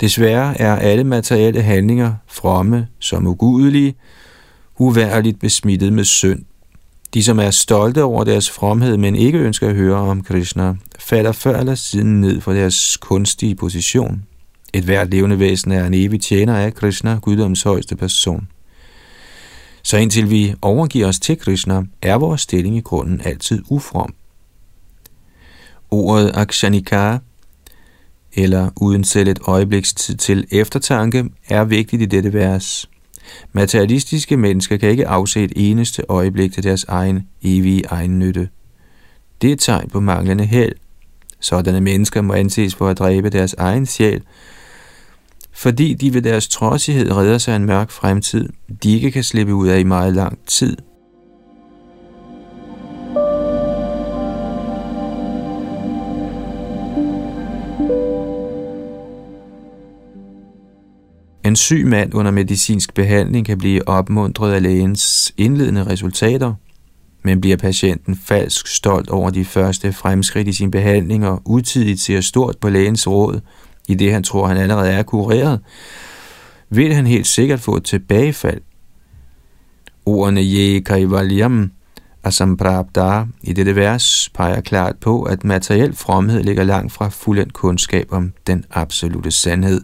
[0.00, 3.94] Desværre er alle materielle handlinger fromme som ugudelige,
[4.78, 6.44] uværligt besmittet med synd.
[7.14, 11.32] De, som er stolte over deres fromhed, men ikke ønsker at høre om Krishna, falder
[11.32, 14.22] før eller siden ned for deres kunstige position.
[14.72, 18.48] Et hvert levende væsen er en evig tjener af Krishna, guddoms højeste person.
[19.82, 24.14] Så indtil vi overgiver os til Krishna, er vores stilling i grunden altid ufrom.
[25.90, 27.18] Ordet akshanika,
[28.32, 32.90] eller uden selv et øjebliks tid til eftertanke, er vigtigt i dette vers.
[33.52, 38.48] Materialistiske mennesker kan ikke afse et eneste øjeblik til deres egen evige egen nytte.
[39.42, 40.72] Det er et tegn på manglende held.
[41.40, 44.22] Sådanne mennesker må anses for at dræbe deres egen sjæl,
[45.52, 48.48] fordi de ved deres trodsighed redder sig en mørk fremtid,
[48.82, 50.76] de ikke kan slippe ud af i meget lang tid.
[61.44, 66.54] En syg mand under medicinsk behandling kan blive opmuntret af lægens indledende resultater,
[67.24, 72.20] men bliver patienten falsk stolt over de første fremskridt i sin behandling og utidigt ser
[72.20, 73.40] stort på lægens råd,
[73.90, 75.60] i det han tror, han allerede er kureret,
[76.68, 78.60] vil han helt sikkert få et tilbagefald.
[80.06, 81.70] Ordene je kaivalyam
[82.24, 88.06] asamprabda i dette vers peger klart på, at materiel fromhed ligger langt fra fuldendt kundskab
[88.12, 89.80] om den absolute sandhed.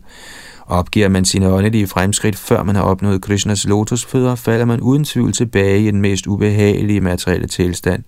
[0.67, 5.33] Opgiver man sine åndelige fremskridt, før man har opnået Krishnas lotusfødder, falder man uden tvivl
[5.33, 8.03] tilbage i den mest ubehagelige materielle tilstand.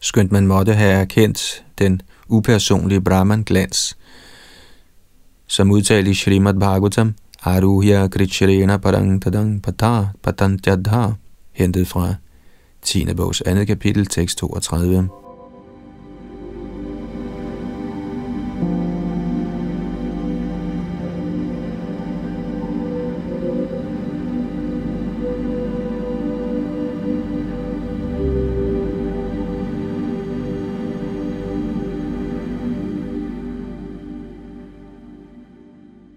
[0.00, 3.96] Skønt man måtte have erkendt den upersonlige Brahman-glans–
[5.52, 11.12] som udtalt i Srimad Bhagavatam, Aruhya Krichrena Parang Tadang Pata Patantyadha,
[11.52, 12.14] hentet fra
[12.82, 13.14] 10.
[13.14, 15.21] bogs andet kapitel, tekst 32.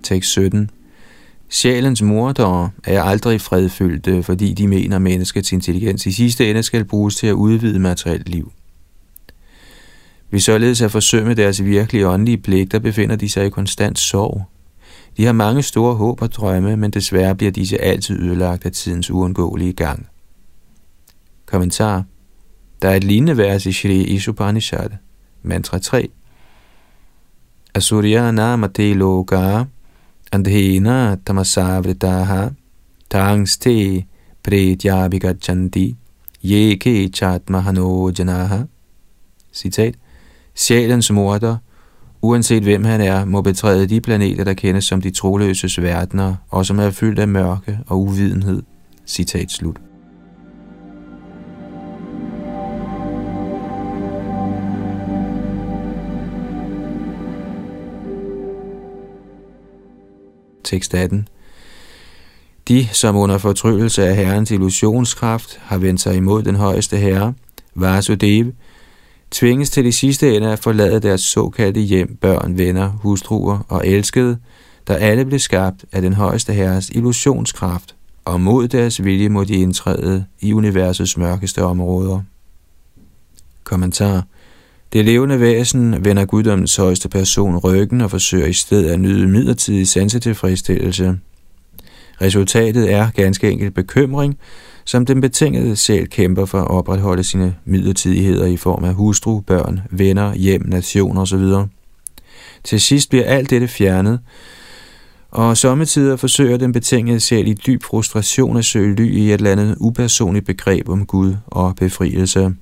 [0.05, 0.69] Tekst 17.
[1.49, 6.63] Sjælens mordere er aldrig fredfyldte, øh, fordi de mener, at menneskets intelligens i sidste ende
[6.63, 8.51] skal bruges til at udvide materielt liv.
[10.29, 14.43] Hvis således at forsømme deres virkelige åndelige pligter, befinder de sig i konstant sorg.
[15.17, 19.11] De har mange store håb og drømme, men desværre bliver disse altid ødelagt af tidens
[19.11, 20.07] uundgåelige gang.
[21.45, 22.03] Kommentar
[22.81, 24.89] Der er et lignende vers i Shri Isupanishad,
[25.43, 26.07] mantra 3.
[27.75, 29.63] Asurya namate loka
[30.31, 32.49] andhena tamasavritaha
[33.09, 34.05] tangste
[34.43, 35.95] pretyabhigachanti
[36.43, 38.63] yeke chatmahano janaha.
[39.53, 39.95] Citat.
[40.55, 41.57] Sjælens morder,
[42.21, 46.65] uanset hvem han er, må betræde de planeter, der kendes som de troløses verdener, og
[46.65, 48.63] som er fyldt af mørke og uvidenhed.
[49.07, 49.77] Citat slut.
[60.65, 61.27] Tekst 18.
[62.67, 67.33] De, som under fortryllelse af Herrens illusionskraft har vendt sig imod den højeste herre,
[67.75, 68.51] Vasudeva,
[69.31, 74.37] tvinges til de sidste ende at forlade deres såkaldte hjem, børn, venner, hustruer og elskede,
[74.87, 79.53] der alle blev skabt af den højeste herres illusionskraft, og mod deres vilje må de
[79.53, 82.21] indtræde i universets mørkeste områder.
[83.63, 84.23] Kommentar
[84.95, 89.87] det levende væsen vender guddommens højeste person ryggen og forsøger i stedet at nyde midlertidig
[89.87, 91.17] sansetilfredsstillelse.
[92.21, 94.37] Resultatet er ganske enkelt bekymring,
[94.85, 99.81] som den betingede sjæl kæmper for at opretholde sine midlertidigheder i form af hustru, børn,
[99.91, 101.43] venner, hjem, nation osv.
[102.63, 104.19] Til sidst bliver alt dette fjernet,
[105.31, 109.51] og sommetider forsøger den betingede sjæl i dyb frustration at søge ly i et eller
[109.51, 112.53] andet upersonligt begreb om Gud og befrielse.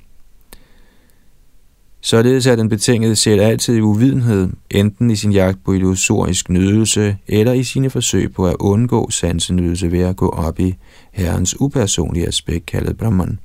[2.06, 7.18] Således er den betingede sjæl altid i uvidenhed, enten i sin jagt på illusorisk nydelse,
[7.28, 10.76] eller i sine forsøg på at undgå sansenydelse ved at gå op i
[11.12, 13.40] Herrens upersonlige aspekt, kaldet Brahman.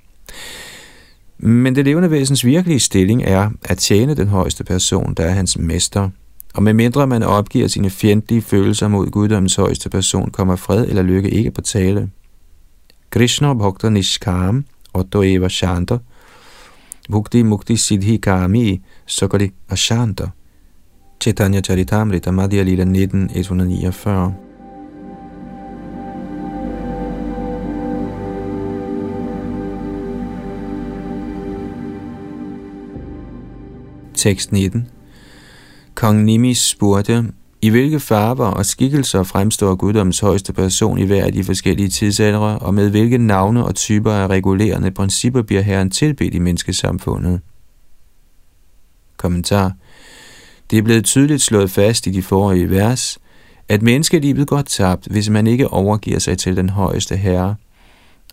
[1.38, 5.58] Men det levende væsens virkelige stilling er at tjene den højeste person, der er hans
[5.58, 6.10] mester.
[6.54, 11.30] Og medmindre man opgiver sine fjendtlige følelser mod guddommens højeste person, kommer fred eller lykke
[11.30, 12.10] ikke på tale.
[13.10, 15.98] Krishna Bhakta Nishkam, Otto Eva Chandra,
[17.10, 20.32] Bhukti Mukti Siddhi Kami Sukari Ashanta.
[21.18, 24.34] Chaitanya Charitamrita Madhya Lila 19, 149.
[34.12, 34.86] Tekst 19
[35.94, 41.32] Kong Nimi spurgte, i hvilke farver og skikkelser fremstår guddommens højeste person i hver af
[41.32, 46.34] de forskellige tidsaldre, og med hvilke navne og typer af regulerende principper bliver Herren tilbedt
[46.34, 47.40] i menneskesamfundet?
[49.16, 49.72] Kommentar
[50.70, 53.18] Det er blevet tydeligt slået fast i de forrige vers,
[53.68, 57.54] at menneskelivet går tabt, hvis man ikke overgiver sig til den højeste herre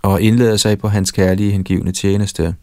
[0.02, 2.56] og indlader sig på hans kærlige hengivne tjeneste.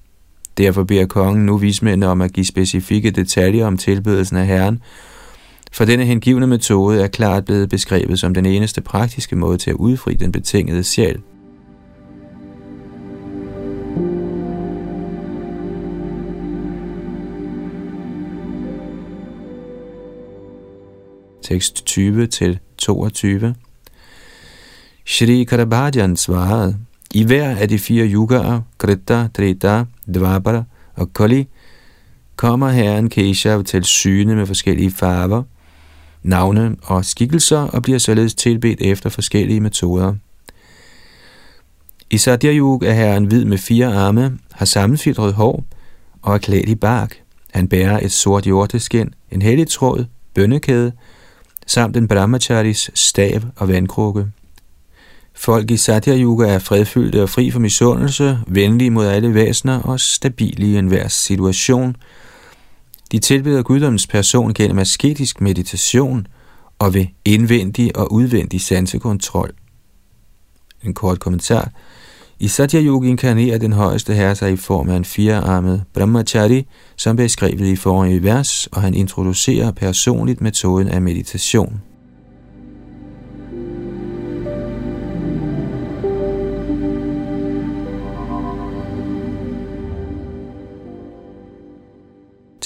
[0.59, 4.83] Derfor beder kongen nu vismændene om at give specifikke detaljer om tilbedelsen af herren,
[5.72, 9.76] for denne hengivne metode er klart blevet beskrevet som den eneste praktiske måde til at
[9.76, 11.20] udfri den betingede sjæl.
[21.42, 23.54] Tekst 20 til 22.
[25.06, 26.76] Shri Karabhajan svarede,
[27.14, 31.48] i hver af de fire yugaer, Krita, Trita, Dvapara og Kali,
[32.37, 35.42] kommer herren Keshav til syne med forskellige farver,
[36.22, 40.14] navne og skikkelser og bliver således tilbedt efter forskellige metoder.
[42.11, 45.64] I Satyayug er herren hvid med fire arme, har sammenfiltret hår
[46.22, 47.20] og er klædt i bark.
[47.51, 50.92] Han bærer et sort hjorteskin, en hellig tråd, bønnekæde,
[51.66, 54.26] samt en brahmacharis stav og vandkrukke.
[55.34, 60.66] Folk i Satyayuga er fredfyldte og fri for misundelse, venlige mod alle væsener og stabile
[60.66, 61.97] i enhver situation–
[63.12, 66.26] de tilbeder guddommens person gennem asketisk meditation
[66.78, 69.50] og ved indvendig og udvendig sansekontrol.
[70.82, 71.70] En kort kommentar.
[72.38, 77.16] I Satya Yoga inkarnerer den højeste herre sig i form af en firearmet brahmachari, som
[77.16, 81.80] beskrevet i forrige vers, og han introducerer personligt metoden af meditation.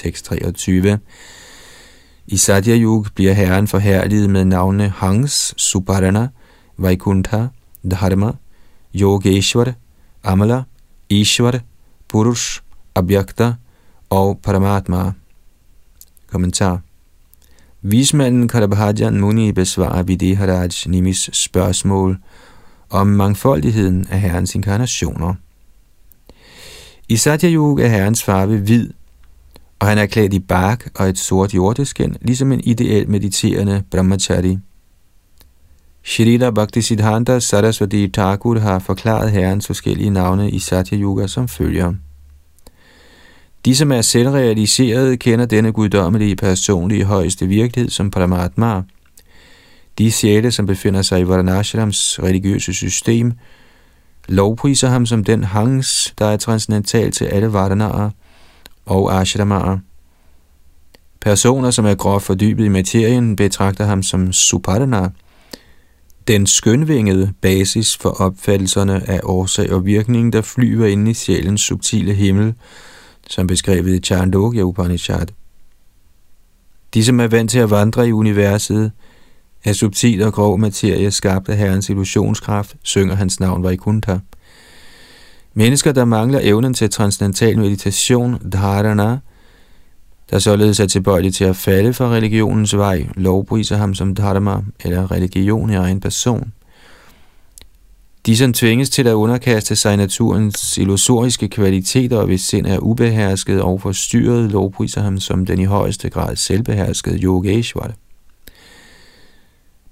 [0.07, 0.99] Tekst 23.
[2.27, 6.29] I Satya Yug bliver Herren forhærliget med navnene Hans, Suparana,
[6.79, 7.47] Vaikuntha,
[7.91, 8.33] Dharma,
[8.95, 9.73] Yogeshwar,
[10.25, 10.63] Amala,
[11.09, 11.61] Ishwar,
[12.09, 12.61] Purush,
[12.95, 13.55] Abhyakta
[14.11, 15.13] og Paramatma.
[16.27, 16.81] Kommentar
[17.83, 22.19] Vismanden Karabhajan Muni besvarer Videharaj Nimis spørgsmål
[22.91, 25.35] om mangfoldigheden af herrens inkarnationer.
[27.09, 28.91] I Satya Yuga er herrens farve hvid,
[29.79, 34.59] og han er klædt i bark og et sort jordeskin, ligesom en ideel mediterende brahmachari.
[36.05, 41.95] Shrita Bhaktisiddhanta Saraswati Thakur har forklaret herrens forskellige navne i Satya Yuga som følger.
[43.65, 48.83] De, som er selvrealiserede, kender denne guddommelige personlige højeste virkelighed som Paramatma.
[49.99, 53.33] De sjæle, som befinder sig i Varanashrams religiøse system,
[54.29, 58.11] lovpriser ham som den hangs, der er transcendental til alle vardanarer
[58.87, 59.79] og ashramaer.
[61.21, 65.09] Personer, som er groft fordybet i materien, betragter ham som supadana,
[66.29, 72.15] den skønvingede basis for opfattelserne af årsag og virkning, der flyver ind i sjælens subtile
[72.15, 72.55] himmel,
[73.31, 75.27] som beskrevet i Chandogya Upanishad.
[76.95, 78.93] De, som er vant til at vandre i universet,
[79.65, 84.19] af subtil og grov materie skabt af Herrens illusionskraft, synger hans navn Vaikuntha.
[85.59, 89.19] Mennesker, der mangler evnen til transcendental meditation, dharana,
[90.31, 95.11] der således er tilbøjelige til at falde fra religionens vej, lovpriser ham som dharma eller
[95.11, 96.53] religion i egen person.
[98.27, 103.81] De, som tvinges til at underkaste sig naturens illusoriske kvaliteter, hvis sind er ubehersket og
[103.81, 107.93] forstyrret, lovpriser ham som den i højeste grad selvbeherskede Yogeshwar.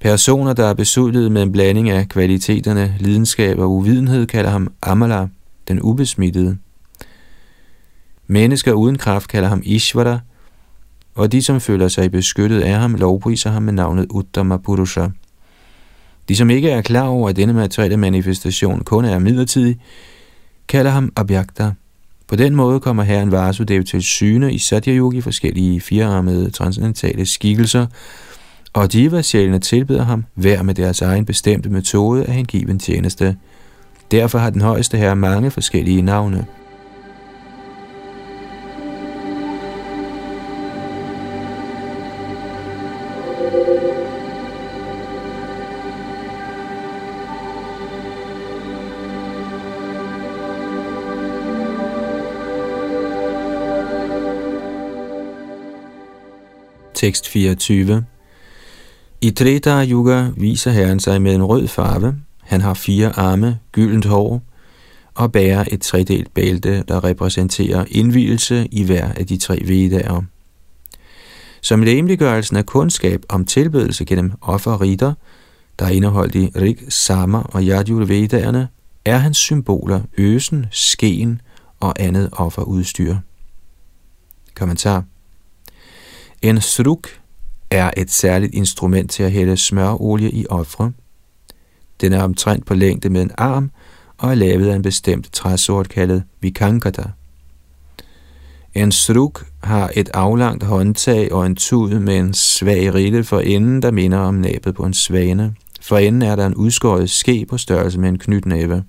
[0.01, 5.29] Personer, der er besudlet med en blanding af kvaliteterne, lidenskab og uvidenhed, kalder ham Amala,
[5.69, 6.57] den ubesmittede.
[8.27, 10.21] Mennesker uden kraft kalder ham Ishvara,
[11.15, 15.09] og de, som føler sig beskyttet af ham, lovpriser ham med navnet Uttama Purusha.
[16.29, 19.79] De, som ikke er klar over, at denne materielle manifestation kun er midlertidig,
[20.69, 21.73] kalder ham Abhyakta.
[22.29, 27.87] På den måde kommer herren Vasudev til syne i Satya Yogi forskellige firearmede transcendentale skikkelser,
[28.73, 33.37] og diva-sjælene tilbeder ham hver med deres egen bestemte metode af hengiven tjeneste.
[34.15, 36.47] Derfor har den højeste herre mange forskellige navne.
[56.95, 58.05] Tekst 24
[59.21, 62.24] I Treta Yuga viser herren sig med en rød farve.
[62.45, 64.42] Han har fire arme, gyldent hår
[65.14, 70.22] og bærer et tredelt bælte, der repræsenterer indvielse i hver af de tre vedaer.
[71.61, 75.14] Som læmeliggørelsen af kundskab om tilbedelse gennem offerritter,
[75.78, 78.68] der er indeholdt i Rig, Sama og Yajur Vedaerne,
[79.05, 81.40] er hans symboler øsen, skeen
[81.80, 83.16] og andet offerudstyr.
[84.55, 85.05] Kommentar
[86.45, 87.09] en struk
[87.70, 90.92] er et særligt instrument til at hælde smørolie i ofre.
[92.01, 93.70] Den er omtrent på længde med en arm
[94.18, 97.05] og er lavet af en bestemt træsort kaldet vikankata.
[98.74, 103.82] En struk har et aflangt håndtag og en tud med en svag rille for enden,
[103.82, 105.55] der minder om næbet på en svane.
[105.80, 108.84] For enden er der en udskåret ske på størrelse med en knytnæve.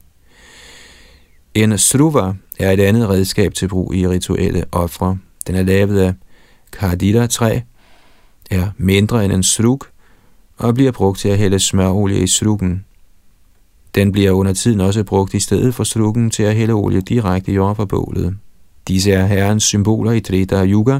[1.53, 5.17] En struva er et andet redskab til brug i rituelle ofre.
[5.47, 6.13] Den er lavet af
[6.71, 7.59] Kardita-træ
[8.51, 9.89] er mindre end en struk
[10.57, 12.85] og bliver brugt til at hælde smørolie i strukken.
[13.95, 17.51] Den bliver under tiden også brugt i stedet for strukken til at hælde olie direkte
[17.51, 18.37] i over bålet.
[18.87, 20.99] Disse er herrens symboler i Trita Yuga,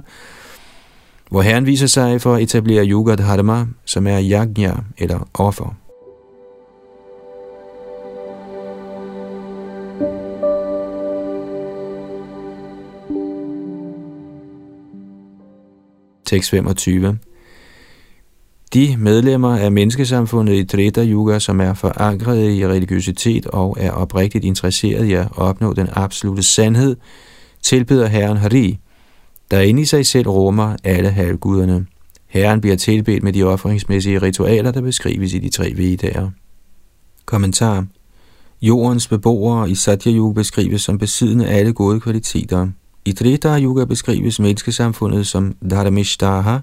[1.30, 5.76] hvor herren viser sig for at etablere Yuga Dharma, som er yajna eller offer.
[16.26, 17.18] Tekst 25.
[18.74, 24.46] De medlemmer af menneskesamfundet i Treta Yuga, som er forankret i religiøsitet og er oprigtigt
[24.46, 26.96] interesseret i at opnå den absolute sandhed,
[27.62, 28.80] tilbeder Herren Hari,
[29.52, 31.86] der inde i sig selv rummer alle halvguderne.
[32.28, 36.30] Herren bliver tilbedt med de offringsmæssige ritualer, der beskrives i de tre vedager.
[37.26, 37.86] Kommentar
[38.62, 42.68] Jordens beboere i Satya Yuga beskrives som besiddende alle gode kvaliteter–
[43.08, 46.58] i Treta Yuga beskrives menneskesamfundet som Dharmishtaha,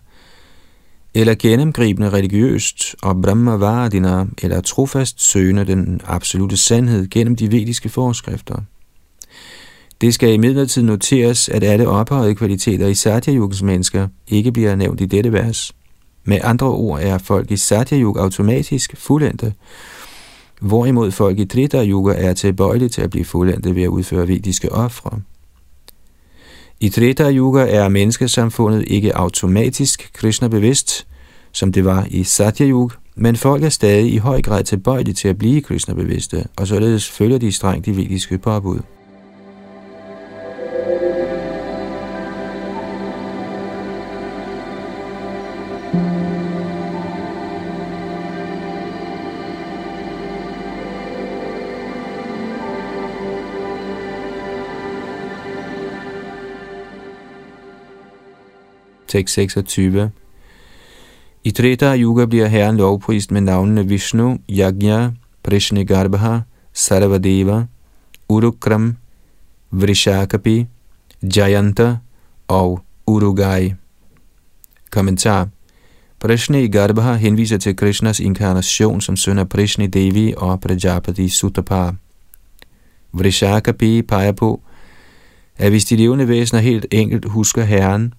[1.14, 8.56] eller gennemgribende religiøst, og Brahmavardina, eller trofast søgende den absolute sandhed gennem de vediske forskrifter.
[10.00, 15.06] Det skal imidlertid noteres, at alle ophøjede kvaliteter i Satya mennesker ikke bliver nævnt i
[15.06, 15.72] dette vers.
[16.24, 19.54] Med andre ord er folk i Satya automatisk fuldendte,
[20.60, 24.72] hvorimod folk i Trita Yuga er tilbøjelige til at blive fuldendte ved at udføre vediske
[24.72, 25.20] ofre.
[26.82, 31.06] I Treta Yuga er menneskesamfundet ikke automatisk Krishna-bevidst,
[31.52, 35.28] som det var i Satya Yuga, men folk er stadig i høj grad tilbøjelige til
[35.28, 38.78] at blive Krishna-bevidste, og således følger de strengt de vediske påbud.
[59.12, 60.10] Tekst 26.
[61.44, 65.10] I Treta Yuga bliver Herren lovprist med navnene Vishnu, Yajna,
[65.42, 66.38] Prishnigarbha,
[66.72, 67.64] Sarvadeva,
[68.28, 68.96] Urukram,
[69.70, 70.66] Vrishakapi,
[71.36, 71.96] Jayanta
[72.48, 73.74] og Urugai.
[74.90, 75.48] Kommentar
[76.20, 81.90] Prishni Garbha henviser til Krishnas inkarnation som søn af Prishni Devi og Prajapati Sutapa.
[83.12, 84.60] Vrishakapi peger på,
[85.56, 88.14] at hvis de levende væsener helt enkelt husker Herren,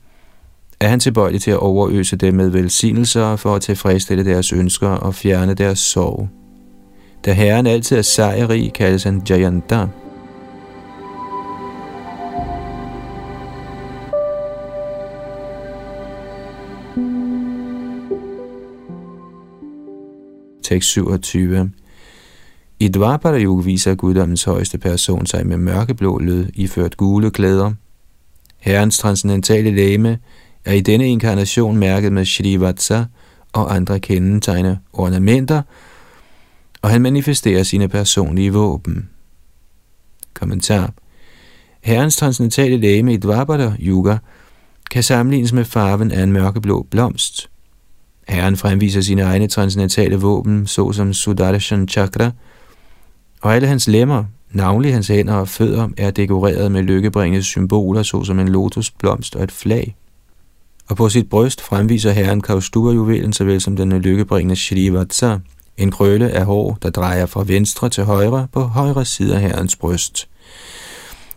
[0.84, 5.15] er han tilbøjelig til at overøse dem med velsignelser for at tilfredsstille deres ønsker og
[5.15, 6.29] fjerne deres sorg.
[7.25, 9.88] Da Herren altid er sejrig, kaldes han Jayanta.
[20.63, 21.71] Tekst 27
[22.79, 27.71] I Dvapara Yuga viser guddommens højeste person sig med mørkeblå lød, iført gule klæder.
[28.59, 30.17] Herrens transcendentale læme
[30.66, 33.03] er i denne inkarnation mærket med Shrivatsa
[33.53, 35.61] og andre kendetegne ornamenter,
[36.82, 39.09] og han manifesterer sine personlige våben.
[40.34, 40.93] Kommentar
[41.82, 44.18] Herrens transcendentale læge i Dvabada Yuga
[44.91, 47.49] kan sammenlignes med farven af en mørkeblå blomst.
[48.28, 52.32] Herren fremviser sine egne transcendentale våben, såsom Sudarshan Chakra,
[53.41, 58.39] og alle hans lemmer, navnlig hans hænder og fødder, er dekoreret med lykkebringende symboler, såsom
[58.39, 59.95] en lotusblomst og et flag
[60.89, 65.38] og på sit bryst fremviser herren Kaustura-juvelen såvel som den lykkebringende Shrivatsa,
[65.77, 69.75] en krølle af hår, der drejer fra venstre til højre på højre side af herrens
[69.75, 70.29] bryst.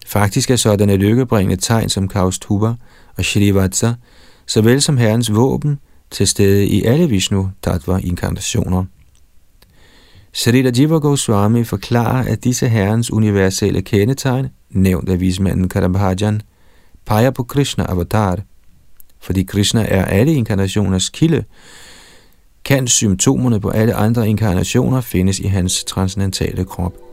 [0.07, 2.75] Faktisk er sådanne lykkebringende tegn som Kaustuba
[3.17, 3.93] og Shrivatsa,
[4.47, 5.79] såvel som herrens våben,
[6.11, 8.85] til stede i alle Vishnu Tattva inkarnationer.
[10.33, 16.43] Sarita Jiva Goswami forklarer, at disse herrens universelle kendetegn, nævnt af vismanden Karabhajan,
[17.07, 18.39] peger på Krishna avatar–
[19.21, 21.45] fordi Krishna er alle inkarnationers kilde,
[22.65, 27.06] kan symptomerne på alle andre inkarnationer findes i hans transcendentale krop.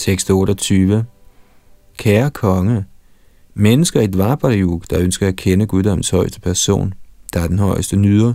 [0.00, 1.04] Tekst 28
[1.98, 2.84] Kære konge,
[3.54, 4.52] mennesker i Dvapara
[4.90, 6.94] der ønsker at kende guddoms højeste person,
[7.32, 8.34] der er den højeste nyder,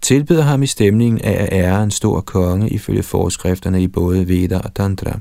[0.00, 4.58] tilbeder ham i stemningen af at ære en stor konge ifølge forskrifterne i både Veda
[4.58, 5.20] og Tantra.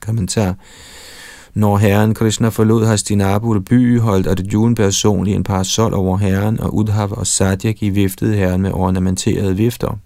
[0.00, 0.54] Kommentar
[1.54, 7.12] når herren Krishna forlod Hastinapur by, holdt Arjuna personligt en parasol over herren, og Udhav
[7.12, 9.98] og Satyaki viftede herren med ornamenterede vifter.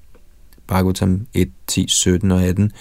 [0.67, 2.73] Bhagavatam 1, 10, 17 og 18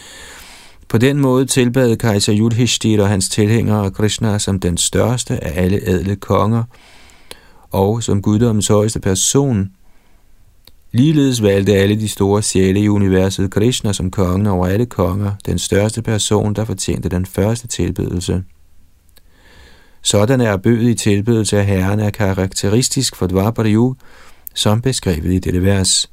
[0.90, 5.80] på den måde tilbad kejser Yudhishthir og hans tilhængere Krishna som den største af alle
[5.88, 6.64] ædle konger,
[7.72, 9.70] og som guddommens højeste person.
[10.92, 15.60] Ligeledes valgte alle de store sjæle i universet Krishna som kongen over alle konger, den
[15.60, 18.44] største person, der fortjente den første tilbedelse.
[20.02, 23.94] Sådan er bødet i tilbedelse af herren er karakteristisk for Dvapara
[24.54, 26.12] som beskrevet i dette vers.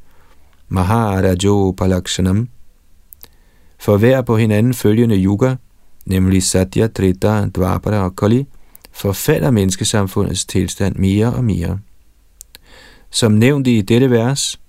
[0.68, 2.48] Maharajo Palakshanam
[3.78, 5.54] for hver på hinanden følgende yuga,
[6.06, 8.46] nemlig Satya, Trita, Dvapara og Kali,
[8.92, 11.78] forfalder menneskesamfundets tilstand mere og mere.
[13.10, 14.60] Som nævnt i dette vers,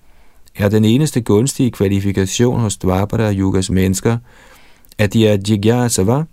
[0.55, 4.17] er den eneste gunstige kvalifikation hos Dvapara Yugas mennesker,
[4.97, 6.23] at de er Jigyasava,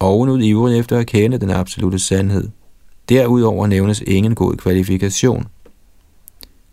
[0.00, 2.48] ovenud ivrige efter at kende den absolute sandhed.
[3.08, 5.46] Derudover nævnes ingen god kvalifikation.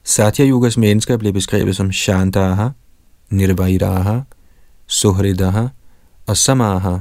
[0.03, 2.69] Satya Yugas mennesker blev beskrevet som Shandaha,
[3.29, 4.19] Nirvairaha,
[4.87, 5.67] Sohridaha
[6.27, 6.97] og Samaha,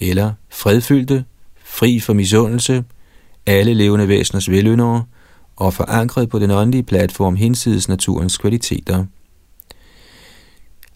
[0.00, 1.24] eller fredfyldte,
[1.64, 2.84] fri for misundelse,
[3.46, 5.04] alle levende væseners veløndere
[5.56, 9.04] og forankret på den åndelige platform hinsides naturens kvaliteter.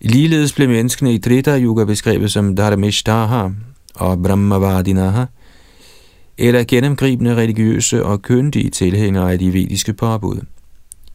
[0.00, 3.48] Ligeledes blev menneskene i Trita Yuga beskrevet som Dharmishtaha
[3.94, 5.24] og Brahmavadinaha,
[6.38, 10.40] eller gennemgribende religiøse og køndige tilhængere af de vediske påbud.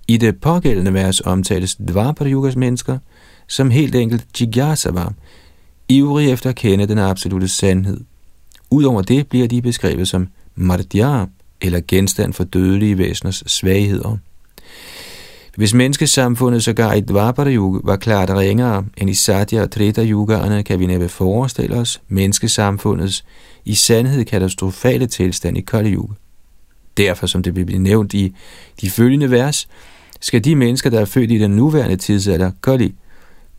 [0.08, 2.98] I det pågældende vers omtales Dvapar Yugas mennesker
[3.52, 5.06] som helt enkelt Jigyasava,
[5.90, 8.00] ivrige efter at kende den absolute sandhed.
[8.70, 11.26] Udover det bliver de beskrevet som Mardya,
[11.62, 14.18] eller genstand for dødelige væseners svagheder.
[15.58, 20.64] Hvis menneskesamfundet sågar i Dvapara Yuga var klart ringere end i Satya og Treta Yugaerne,
[20.64, 23.26] kan vi næppe forestille os menneskesamfundets
[23.66, 26.14] i sandhed katastrofale tilstand i Kali Yuga.
[26.98, 28.36] Derfor, som det bliver nævnt i
[28.82, 29.68] de følgende vers,
[30.22, 32.94] skal de mennesker, der er født i den nuværende tidsalder, Kali,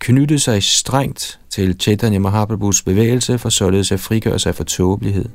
[0.02, 5.28] knytte sig strengt til Chaitanya Mahaprabhus bevægelse for således at frigøre sig fra tåbelighed.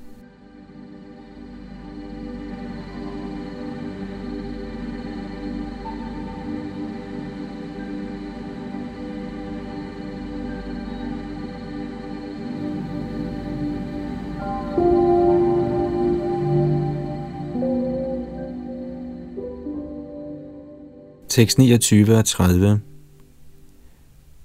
[21.29, 22.81] Tekst 29 og 30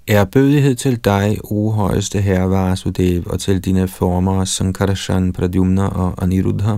[0.07, 6.77] Erbødighed til dig, o højeste herre Vasudev, og til dine former Sankarshan, Pradyumna og Aniruddha.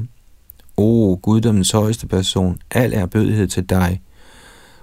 [0.78, 4.02] O guddommens højeste person, al erbødighed til dig.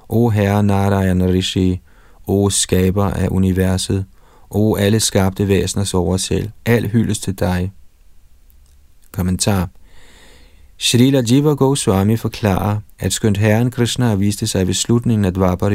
[0.09, 1.81] O herre Narayana Rishi,
[2.27, 4.05] o skaber af universet,
[4.51, 7.73] o alle skabte væseners oversæl, al hyldes til dig.
[9.13, 9.69] Kommentar
[10.79, 15.75] Srila Jiva Goswami forklarer, at skønt Herren Krishna viste sig ved slutningen af Dvapara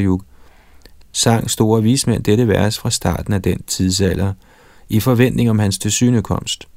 [1.18, 4.34] sang store vismænd dette vers fra starten af den tidsalder,
[4.90, 6.68] i forventning om hans tilsynekomst.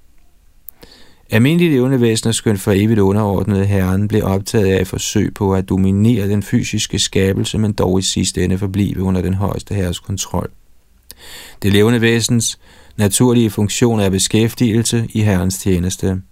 [1.30, 5.68] Almindelige levende væsener skønt for evigt underordnede herren blev optaget af et forsøg på at
[5.68, 10.50] dominere den fysiske skabelse, men dog i sidste ende forblive under den højeste herres kontrol.
[11.62, 12.58] Det levende væsens
[12.96, 16.22] naturlige funktion er beskæftigelse i herrens tjeneste.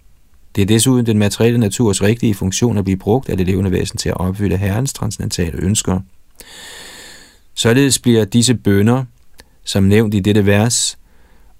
[0.55, 3.97] Det er desuden den materielle naturs rigtige funktion at blive brugt af det levende væsen
[3.97, 5.99] til at opfylde herrens transcendentale ønsker.
[7.59, 9.03] Således bliver disse bønder,
[9.63, 10.97] som nævnt i dette vers,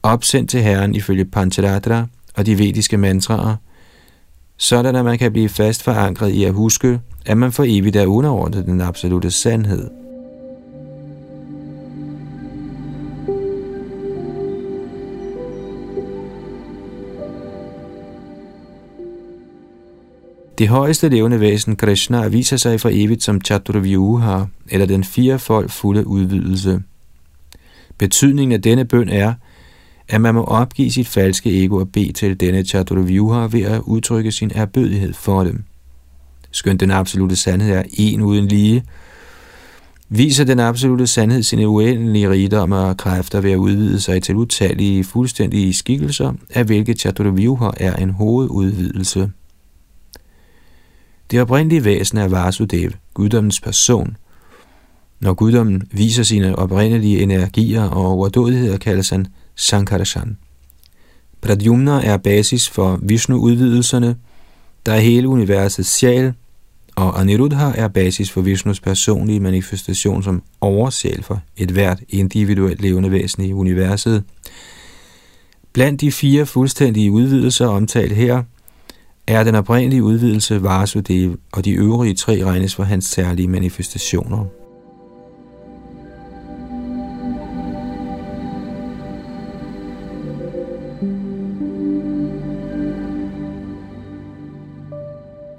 [0.03, 3.55] opsendt til Herren ifølge Pancharatra og de vediske mantraer,
[4.57, 8.05] sådan at man kan blive fast forankret i at huske, at man for evigt er
[8.05, 9.89] underordnet den absolute sandhed.
[20.59, 26.07] Det højeste levende væsen, Krishna, viser sig for evigt som Chaturvyuha, eller den firefold fulde
[26.07, 26.81] udvidelse.
[27.97, 29.33] Betydningen af denne bøn er,
[30.09, 34.31] at man må opgive sit falske ego og bede til denne Chaturvyuha ved at udtrykke
[34.31, 35.63] sin erbødighed for dem.
[36.51, 38.83] Skønt den absolute sandhed er en uden lige,
[40.09, 45.03] viser den absolute sandhed sine uendelige rigdomme og kræfter ved at udvide sig til utallige
[45.03, 49.29] fuldstændige skikkelser, af hvilke Chaturvyuha er en hovedudvidelse.
[51.31, 54.17] Det oprindelige væsen er Vasudev, guddommens person.
[55.19, 60.37] Når guddommen viser sine oprindelige energier og overdådigheder, kaldes han Sankarshan.
[61.41, 64.15] Pradyumna er basis for Vishnu-udvidelserne,
[64.85, 66.33] der er hele universets sjæl,
[66.95, 73.11] og Aniruddha er basis for Vishnus personlige manifestation som oversjæl for et hvert individuelt levende
[73.11, 74.23] væsen i universet.
[75.73, 78.43] Blandt de fire fuldstændige udvidelser omtalt her,
[79.29, 84.45] er den oprindelige udvidelse Vasudev, og de øvrige tre regnes for hans særlige manifestationer.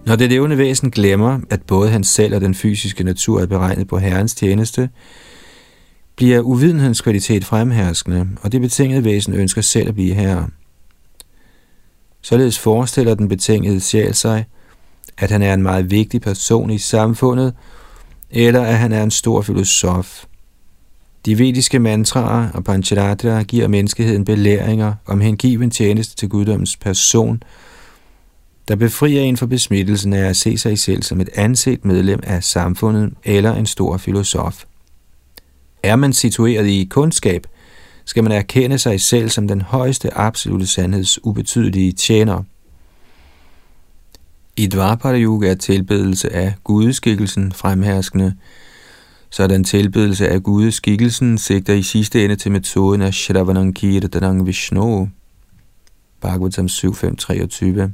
[0.06, 3.88] Når det levende væsen glemmer, at både han selv og den fysiske natur er beregnet
[3.88, 4.88] på Herrens tjeneste,
[6.16, 10.48] bliver uvidenhedens kvalitet fremherskende, og det betingede væsen ønsker selv at blive herre.
[12.22, 14.44] Således forestiller den betingede sjæl sig,
[15.18, 17.54] at han er en meget vigtig person i samfundet,
[18.30, 20.24] eller at han er en stor filosof.
[21.26, 27.42] De vediske mantraer og panchadatra giver menneskeheden belæringer om hengiven tjeneste til guddommens person,
[28.68, 32.44] der befrier en for besmittelsen af at se sig selv som et anset medlem af
[32.44, 34.64] samfundet eller en stor filosof.
[35.82, 37.46] Er man situeret i kundskab–
[38.10, 42.42] skal man erkende sig selv som den højeste absolute sandheds ubetydelige tjener.
[44.56, 48.34] I Dvapara Yuga er tilbedelse af gudeskikkelsen fremherskende,
[49.30, 55.08] så den tilbedelse af gudeskikkelsen sigter i sidste ende til metoden af Shravanankirtanang Vishnu,
[56.20, 57.90] Bhagavatam 7.5.23.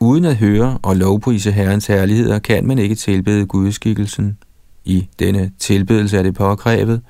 [0.00, 4.38] Uden at høre og lovprise Herrens herligheder, kan man ikke tilbede gudeskikkelsen.
[4.84, 7.02] I denne tilbedelse er det påkrævet,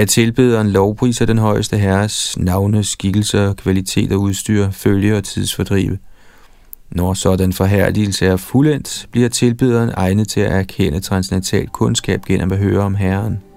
[0.00, 5.98] at tilbederen lovpriser den højeste herres navne, skikkelser, kvalitet og udstyr, følge og tidsfordrive.
[6.90, 12.58] Når sådan forhærdigelse er fuldendt, bliver tilbederen egnet til at erkende transnatal kundskab gennem at
[12.58, 13.49] høre om Herren.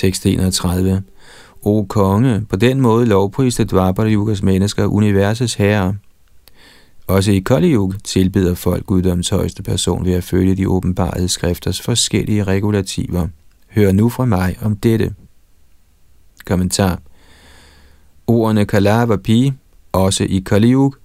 [0.00, 1.02] Tekst 31.
[1.62, 5.96] O konge, på den måde lovpriste Dvapara Yugas mennesker universets herre.
[7.06, 11.80] Også i Kali Yuga tilbeder folk guddoms højeste person ved at følge de åbenbarede skrifters
[11.80, 13.28] forskellige regulativer.
[13.70, 15.14] Hør nu fra mig om dette.
[16.46, 17.00] Kommentar.
[18.26, 19.52] Ordene Kalava Pi,
[19.92, 20.96] også i Kali Yuga,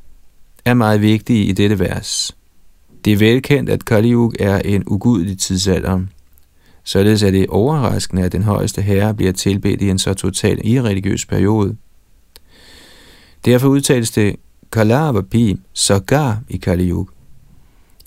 [0.66, 2.36] er meget vigtige i dette vers.
[3.06, 6.02] Det er velkendt, at Kali Yuga er en ugudelig tidsalder.
[6.86, 11.26] Således er det overraskende, at den højeste herre bliver tilbedt i en så total irreligiøs
[11.26, 11.76] periode.
[13.46, 14.36] Derfor udtales det
[14.72, 17.12] Kalavapi sågar i Kali Yuga.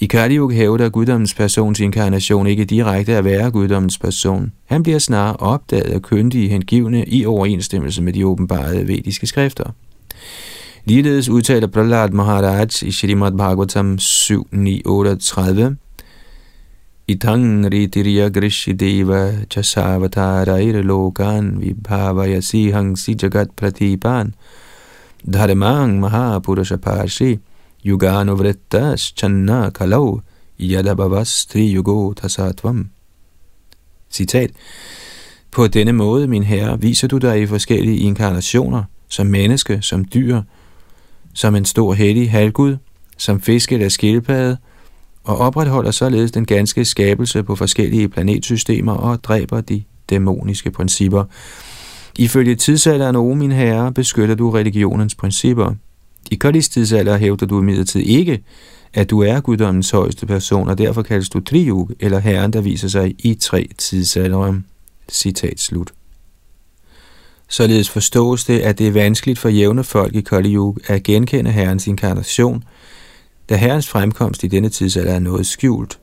[0.00, 4.52] I Kali Yuga hævder guddommens persons inkarnation ikke direkte at være guddommens person.
[4.64, 9.70] Han bliver snarere opdaget og kyndige hengivne i overensstemmelse med de åbenbare vediske skrifter.
[10.84, 15.87] Ligeledes udtaler Prahlad Maharaj i Shrimad Bhagavatam 7.9.38
[17.08, 18.28] Itang ritiriya
[18.76, 24.34] deva chasavatairair lokan vibhavayasi hangsi jagat pratipan
[25.24, 27.40] dharmang mahapurusha parshi
[27.82, 30.20] yuganuvrittas channa kalau
[30.60, 32.90] yadabhavastri yugo tasatvam.
[34.10, 34.50] Citat.
[35.50, 40.42] På denne måde, min herre, viser du dig i forskellige inkarnationer, som menneske, som dyr,
[41.34, 42.76] som en stor hellig halvgud,
[43.16, 44.56] som fisk eller skildpadde,
[45.28, 51.24] og opretholder således den ganske skabelse på forskellige planetsystemer og dræber de dæmoniske principper.
[52.18, 55.74] Ifølge tidsalderen, o min herre, beskytter du religionens principper.
[56.30, 58.44] I Kallis tidsalder hævder du imidlertid ikke,
[58.94, 62.88] at du er guddommens højeste person, og derfor kaldes du Triyug, eller herren, der viser
[62.88, 64.62] sig i tre tidsaldere.
[65.08, 65.92] Citat slut.
[67.48, 71.50] Således forstås det, at det er vanskeligt for jævne folk i Kali Yuga at genkende
[71.50, 72.64] herrens inkarnation–
[73.48, 75.98] da herrens fremkomst i denne tidsalder er noget skjult.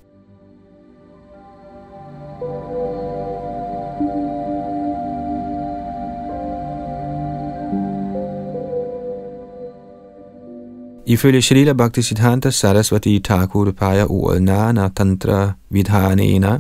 [11.08, 16.60] Ifølge Shalila Bhaktisiddhanta Saraswati Thakur peger ordet Nana Tantra Vidhanena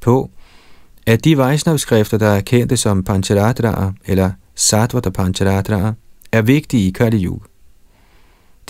[0.00, 0.30] på,
[1.06, 5.92] at de Vaishnavskrifter, der er kendte som Pancharatra eller Satvata Pancharatra,
[6.32, 7.49] er vigtige i Kali Yuga.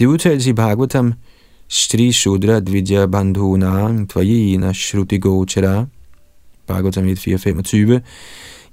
[0.01, 1.13] Det udtales i Bhagavatam,
[1.69, 5.87] Shri Shudra Dvidya Bandhunang Tvajina Shruti Gochara,
[6.67, 8.01] Bhagavatam 1.4.25.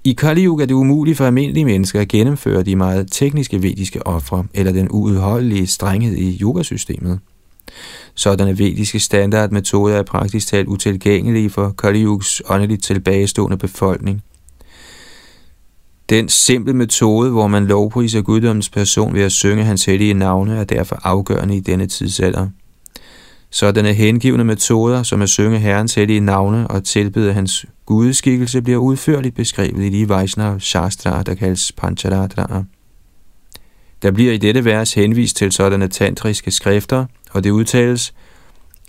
[0.04, 4.08] I Kali Yuga er det umuligt for almindelige mennesker at gennemføre de meget tekniske vediske
[4.08, 7.20] ofre eller den uudholdelige strenghed i yogasystemet.
[8.16, 14.24] Sådanne vediske standardmetoder er praktisk talt utilgængelige for Kali Yugs åndeligt tilbagestående befolkning.
[16.10, 20.64] Den simple metode, hvor man lovpriser guddommens person ved at synge hans hellige navne, er
[20.64, 22.48] derfor afgørende i denne tidsalder.
[23.50, 29.36] Sådanne hengivende metoder, som at synge Herrens hellige navne og tilbede hans gudeskikkelse, bliver udførligt
[29.36, 32.64] beskrevet i de Vaishnava Shastra, der kaldes Pancharatraer.
[34.02, 38.14] Der bliver i dette vers henvist til sådanne tantriske skrifter, og det udtales,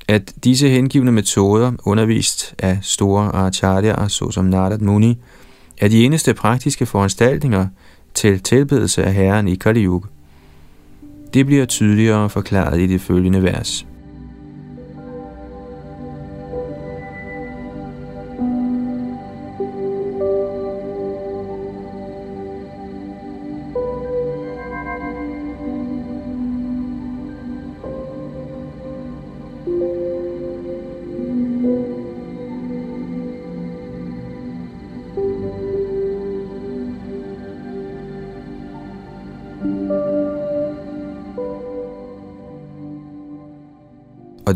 [0.08, 5.18] at disse hengivende metoder, undervist af store acharyaer, såsom Narad Muni,
[5.80, 7.66] er de eneste praktiske foranstaltninger
[8.14, 10.06] til tilbedelse af Herren i Kali Yuga.
[11.34, 13.87] Det bliver tydeligere forklaret i det følgende vers.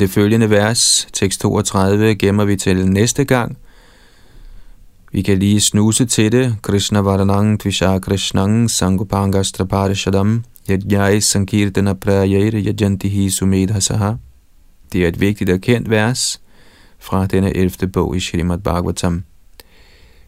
[0.02, 3.58] Det følgende vers, tekst 32, gemmer vi til næste gang.
[5.12, 6.56] Vi kan lige snuse til det.
[6.62, 14.12] Krishna Varanang Tvisha Krishnang Sangupanga Straparishadam Yadjai Sankirtana Prayayre Yajantihi Sumedhasaha.
[14.92, 16.40] Det er et vigtigt og kendt vers
[16.98, 17.88] fra denne 11.
[17.88, 19.24] bog i Shrimad Bhagavatam.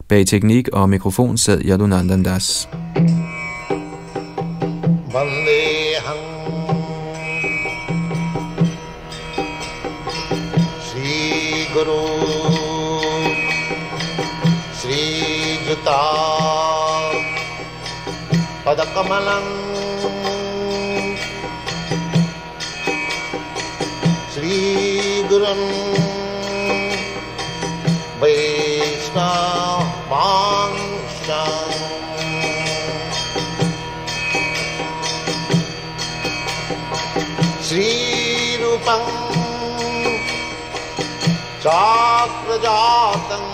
[0.07, 2.67] Bag teknik og mikrofon sad Yadunandandas.
[2.73, 3.15] Das.
[5.11, 5.74] Shri
[11.75, 12.03] श्रीगुरु
[14.79, 15.97] श्रीयुता
[18.65, 19.51] पदकमलम्
[24.33, 25.67] श्रीगुरुन्।
[28.23, 29.75] वैष्णवांशम्
[41.65, 43.53] चाक्रजातम्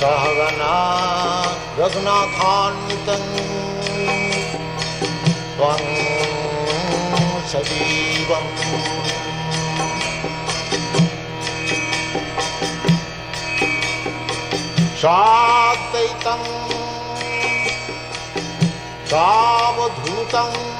[0.00, 0.76] सहगना
[1.78, 3.26] रघुनाथान्वितम्
[5.56, 5.82] त्वं
[7.52, 8.48] सजीवम्।
[15.02, 16.48] साद्वैतम्
[19.12, 20.73] सावधूतम्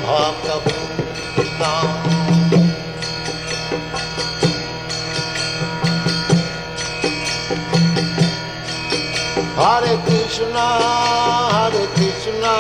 [0.05, 1.73] धा
[9.61, 10.65] हरे कृष्ण
[11.55, 12.53] हरे कृष्ण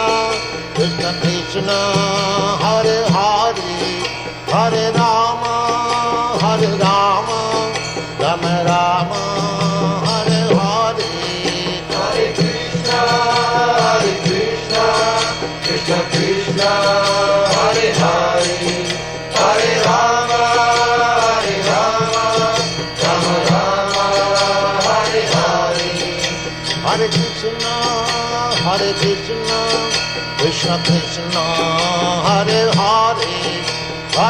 [0.76, 1.76] कृष्ण कृष्ण
[2.62, 3.76] हरे हरि
[4.52, 4.89] हरे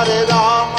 [0.00, 0.69] Hare Rama,